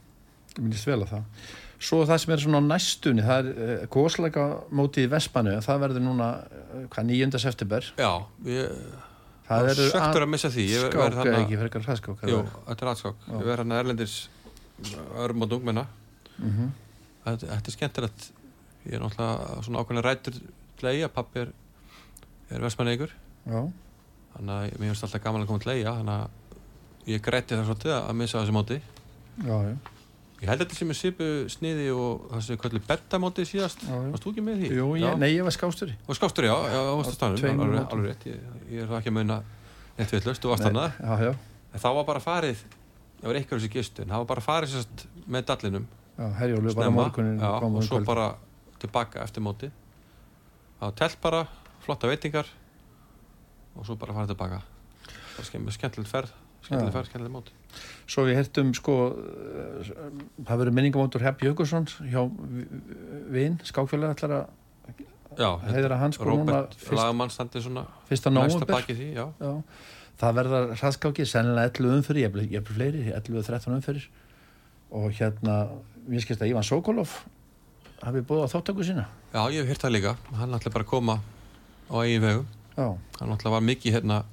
[0.55, 1.47] Ég myndist vel að það.
[1.83, 5.81] Svo það sem er svona á næstunni, það er uh, góðsleika mótið í Vespanu, það
[5.81, 7.41] verður núna, uh, hvað, 9.
[7.43, 7.89] september.
[7.99, 8.11] já,
[8.47, 8.77] ég
[9.45, 12.23] Það eru söktur að missa því skák, eða ekki, frekar hraðskák.
[12.31, 13.19] Jú, þetta er aðskák.
[13.27, 13.33] Já.
[13.35, 14.15] Ég verð hérna erlendis
[15.21, 15.83] örm og dungmenna.
[16.39, 16.71] Mm -hmm.
[17.25, 18.31] Þetta, þetta er skemmtilegt.
[18.85, 20.39] Ég er náttúrulega svona ákveðin rættur
[20.79, 21.07] til eiga.
[21.09, 21.51] Pappi er,
[22.49, 22.89] er vestmann
[23.45, 23.71] Já,
[24.35, 25.93] Þannig að mér finnst alltaf gaman að koma til eiga.
[25.99, 28.79] Þannig að ég grætti það svolítið að missa þessi móti.
[29.45, 29.75] já, já.
[30.35, 33.85] Ég held að þetta sem er svipu sniði og það sem við kallum bettamóti síðast.
[33.87, 34.71] Varst þú ekki með því?
[34.75, 35.93] Jú, ég, nei, ég var skástur.
[36.05, 36.79] Og skástur, já, já,
[37.55, 38.25] Alveg, alveg rétt.
[38.27, 38.41] Ég,
[38.73, 39.37] ég er ekki að munna
[39.95, 41.31] eitt við hlust og já,
[41.75, 42.61] En þá var bara farið,
[43.21, 45.87] það var eitthvað þessi gistu, en það var bara farið sérst með dallinum
[46.71, 47.07] snemma
[47.67, 48.27] og svo bara
[48.79, 49.67] tilbaka eftir móti
[50.79, 51.41] á telt bara,
[51.83, 52.47] flotta veitingar
[53.75, 54.63] og svo bara fara tilbaka.
[55.35, 56.33] Bara skemmt, skemmtilegt ferð
[56.65, 57.51] skemmtilegt ferð, skemmtilegt mót.
[58.09, 58.95] Svo við hertum, sko,
[60.45, 62.21] það verður minningamótur Hepp Jökulsson hjá
[63.33, 68.33] vinn, skákfélag ætlar að já, heiðra hans, sko, núna fyrsta
[69.41, 69.53] Já,
[70.21, 74.09] það verða hraðskáki sennilega 11 umfyrir, ég er fleiri 11-13 umfyrir
[74.95, 75.61] og hérna,
[76.07, 77.17] mér skilst að Ivan Sokolov
[78.05, 79.07] hafi búið á þáttöku sína.
[79.33, 81.19] Já, ég hef hýrt það líka, hann ætla bara að koma
[81.91, 84.23] á eigin vegum, Já, hann ætla var mikið hérna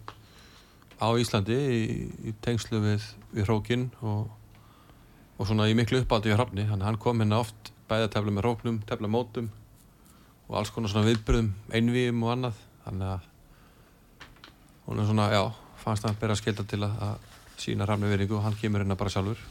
[1.03, 1.83] á Íslandi í,
[2.31, 4.31] í tengslu við, við hrókin og,
[5.39, 8.35] og svona í miklu uppáldi í hrafni, hann, hann kom hérna oft bæði að tefla
[8.35, 9.51] með hróknum, tefla mótum
[10.49, 12.61] og alls konar svona viðbröðum einvíum og annað.
[12.85, 13.27] Þannig að
[14.87, 15.43] hún er svona, já,
[15.83, 19.13] fannst hann bera skilda til að, að sína hrafni veringu og hann kemur hérna bara
[19.13, 19.43] sjálfur.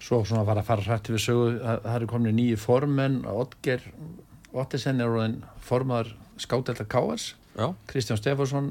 [0.00, 3.84] Svo svona var að fara hrætti við sögu það það eru komin nýju formenn Otger
[4.50, 8.70] Ottesen er orðin formaður skáteltar Káars já, Kristján Stefánsson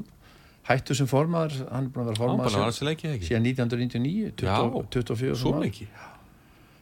[0.70, 4.58] hættu sem formaður hann er búin að vera hann ekki síðan 1999 20, Já,
[4.98, 5.64] 24 svo sem ár.
[5.64, 5.86] lengi,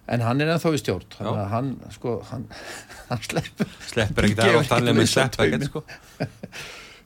[0.09, 2.49] en hann er ennþá í stjórn að hann, sko, hann,
[3.13, 5.85] hann sleppur sleppur ekkert að hann er með slepp ekkert sko.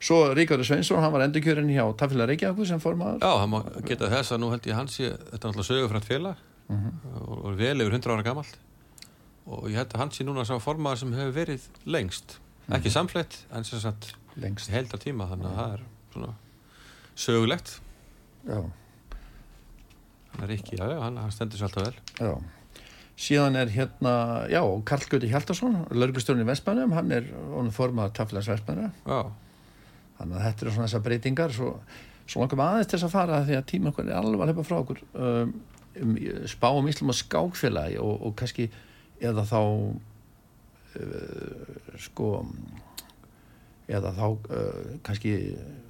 [0.03, 3.21] Svo Ríkari Sveinsson, hann var endurkjörinn hjá Tafélag Reykjavík sem formaður.
[3.23, 6.07] Já, það má geta þess að nú held ég hans ég, þetta er náttúrulega sögufrætt
[6.09, 6.41] félag
[6.73, 6.91] Mhm.
[7.19, 8.57] og, og vel yfir 100 ára gamalt.
[9.47, 12.35] Og ég held að hans sé núna sá formaður sem hefur verið lengst.
[12.71, 14.71] Ekki samflett, en sem sagt lengst.
[14.73, 16.33] Heldar tíma, þannig að það er svona
[17.13, 17.75] sögulegt.
[18.47, 18.59] Já,
[20.33, 21.97] hann er ekki, já, já, hann, stendur sér alltaf vel.
[22.19, 22.33] Já.
[23.23, 24.13] síðan er hérna
[24.49, 29.29] já, Karl Gauti Hjaldarsson lauruglustjórn í Vestmannum, hann er honum formaður Tafélags Vestmanna Já,
[30.17, 31.69] þannig að þetta eru svona þessar breytingar svo,
[32.25, 34.65] svo maður aðeins til þess að fara því að tíma okkur er alveg að leipa
[34.65, 35.53] frá okkur um,
[36.01, 36.17] um,
[36.49, 38.65] spá um Íslam og skákfélagi og, og kannski
[39.21, 39.61] eða þá
[40.97, 41.69] uh,
[42.01, 42.33] sko
[43.91, 45.33] eða þá uh, kannski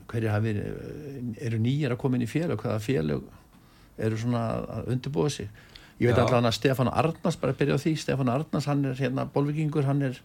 [0.09, 3.23] hverju hafi verið eru nýjar að koma inn í félag hvaða félag
[4.03, 4.43] eru svona
[4.79, 5.49] að undirbúa sig?
[6.01, 6.23] Ég veit Já.
[6.25, 9.85] allavega að Stefán Arnars bara að byrja á því, Stefán Arnars hann er hérna bolvikingur,
[9.85, 10.17] hann er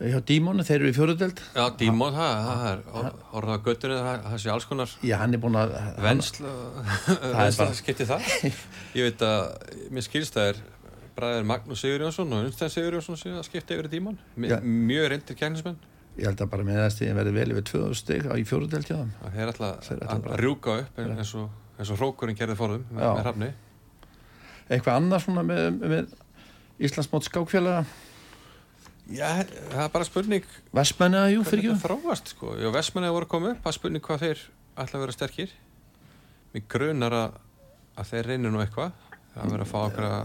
[0.00, 2.82] eh, hjá Dímonu, þeir eru í fjóruðeld Já, dímon, það, það er
[3.36, 4.96] orðað á göttunni, það, það sé alls konar.
[5.04, 6.54] Já, hann er búin að Vensla,
[7.12, 8.32] er vensla bara- skipti það
[8.98, 9.46] Ég veit að,
[9.92, 10.62] mér skilst það er
[11.12, 14.56] bræðir Magnús Sigur Jónsson og Unstein Sigur Jónsson að skipta yfir Já.
[14.64, 15.80] Mjög reyndir kæknismenn
[16.18, 18.88] ég held að bara með þess að verði vel yfir 2000 stig á í fjóruðeld
[18.88, 19.12] hjá þeim.
[19.24, 22.84] Að ætla Þeir ætla að bara- rjúka upp eins og, eins og hrókurinn gerði forðum
[22.90, 23.50] með, með hrafni.
[24.68, 26.12] Eitthvað annað svona með, með
[26.82, 27.84] Íslandsmót skákfélaga?
[29.12, 29.26] Já,
[29.72, 32.54] það er bara spurning Vestmenni jú, fyrir ekki þróast sko.
[32.60, 34.44] Já, Vestmanni voru að það er spurning hvað þeir
[34.78, 35.50] ætla að vera sterkir.
[36.52, 37.34] Mér grunar að,
[37.98, 38.92] að þeir reynir nú eitthvað
[39.32, 40.22] að vera að fá einhverja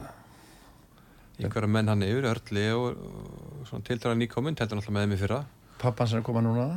[1.38, 5.42] einhverja menn hann yfir, Örli og, og svona tildræða nýkominn, teltur náttúrulega með í fyrra
[5.82, 6.68] pappan sem er koma núna.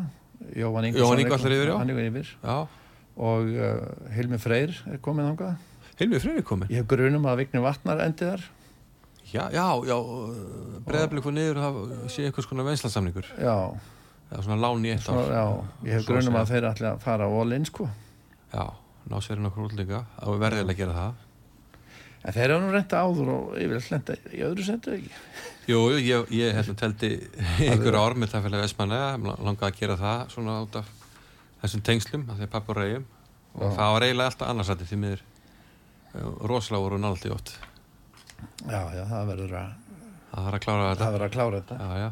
[0.57, 1.77] Jóhann Ingvarsson er já.
[1.79, 2.31] hann er yfir.
[2.43, 2.57] Já,
[3.21, 5.67] og uh, Hilmi Freyr er komið þangað.
[6.01, 6.71] Hilmið Freyri kominn?
[6.73, 8.45] Ég hef grunum að Vigni Vatnar endi þar.
[9.31, 9.97] Já, já, já,
[10.87, 13.29] breðablik fór niður og það sé einhvers konar venslasamningur.
[13.37, 13.57] Já,
[14.31, 15.35] eða svona lán í eitt svona, ár.
[15.37, 15.91] já.
[15.91, 17.91] Ég hef grunum að þeir ætla að fara á all-in sko.
[18.55, 18.65] Já,
[19.13, 20.01] ná sér útlendinga.
[20.25, 21.27] Og verðilega að gera það
[22.21, 25.13] en þeir eru nú reynda áður og yfirlega lenda í öðru setu ekki?
[25.71, 27.11] Jú, jú, ég, ég hérna teldi
[27.65, 30.93] einhverju ár með það fyrir Vestmanlega, langaði að gera það svona út af
[31.63, 33.07] þessum tengslum að að pappa og reyjum
[33.55, 33.75] og Já.
[33.77, 35.25] það var eiginlega alltaf annarsætti því miður
[36.51, 37.53] rosalega voru nált í ótt
[38.67, 39.75] já, já, það verður að
[40.31, 41.77] það var að klára það þetta verður að klára þetta.
[41.81, 42.11] Já, já,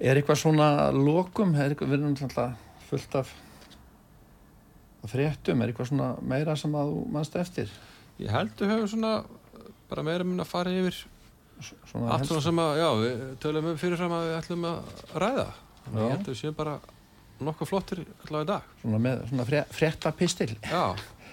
[0.00, 1.54] er eitthvað svona lokum?
[1.54, 3.32] Er eitthvað, við erum náttúrulega fullt af
[5.00, 7.70] af fréttum, er eitthvað svona meira sem að þú mannst eftir
[8.20, 9.12] ég held við höfum svona
[9.90, 11.00] bara meira minn að fara yfir
[11.60, 14.94] svona allt svona sem að, já, við tölum um fyrirfram að við ætlum að
[15.24, 15.48] ræða.
[15.80, 16.76] Þannig að ég held að við séum bara
[17.40, 18.70] nokkuð flottir allavega í dag.
[18.84, 20.52] Svona með svona fré, frétta pistil.
[20.64, 20.84] Já,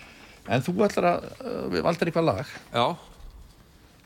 [0.55, 2.57] en þú ætlar að, uh, við valdir eitthvað lag.
[2.73, 2.85] Já,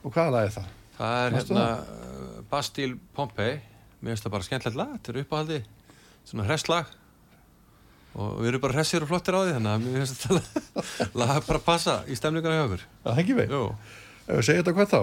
[0.01, 0.69] og hvaða lag er það?
[1.01, 3.59] það er Manstu hérna uh, Bastille Pompey
[4.01, 5.59] mér finnst það bara skemmtilegt lag, þetta er uppáhaldi
[6.29, 6.91] svona hresslag
[8.19, 11.41] og við erum bara hressir og flottir á því þannig að mér finnst þetta lag
[11.47, 12.85] bara passa í stemninguna hjá okkur.
[13.05, 13.61] Það hengi við, Jú,
[14.27, 15.01] ef við segja þetta hvað þá?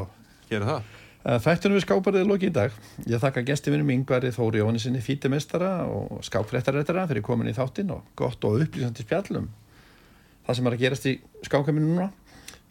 [0.51, 0.95] Gerum það.
[1.45, 2.77] Þættunum við skáparið er lokið í dag.
[3.11, 8.07] Ég þakka gesti mínum Ingvari Þóri Jóhannesinni fítimestara og skápfréttarættara fyrir komin í þáttinn og
[8.17, 9.51] gott og upplýsandi spjallum.
[10.47, 12.09] Það sem er að gerast í skákaminu núna.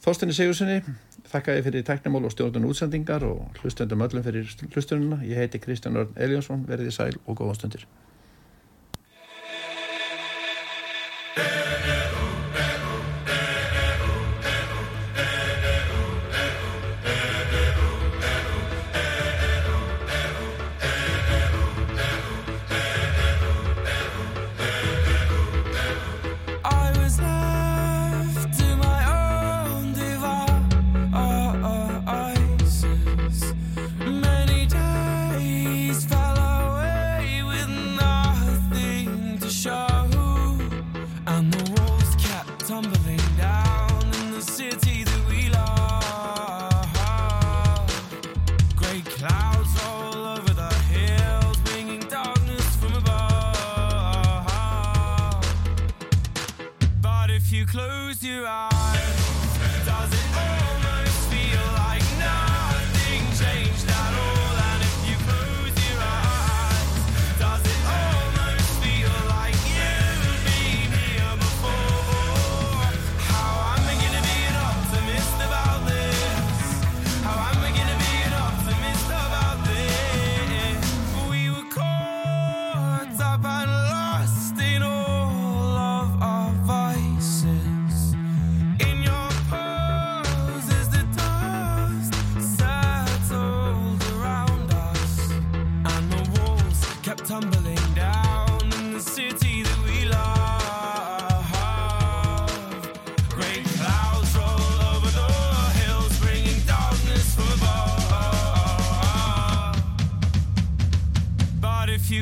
[0.01, 0.79] Þorstinni Sigurssoni
[1.27, 5.99] þakka ég fyrir tæknumól og stjórnun útsendingar og hlustendum öllum fyrir hlustununa ég heiti Kristján
[5.99, 7.87] Örn Eliasson, verið í sæl og góða stundir
[58.27, 58.66] your uh, eyes,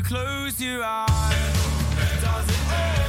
[0.07, 3.04] close your eyes, does it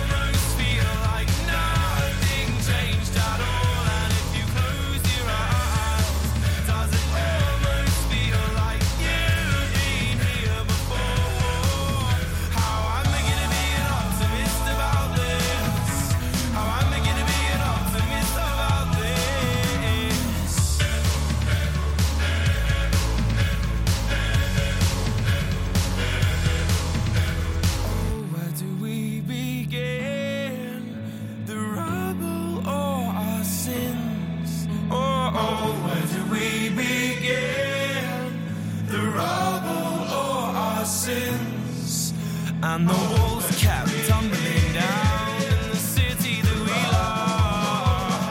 [42.77, 48.29] and the walls kept tumbling down in the city that we love.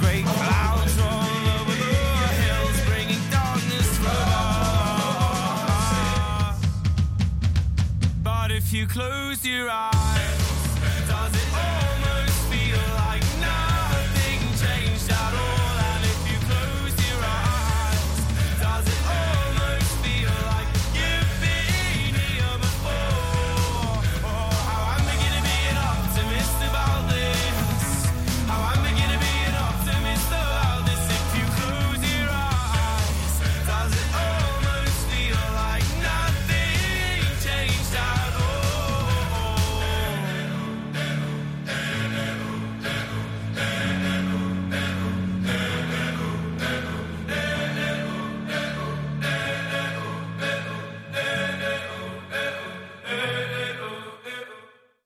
[0.00, 1.94] Great clouds over the
[2.42, 3.88] hills, bringing darkness.
[8.24, 9.77] But if you close your eyes.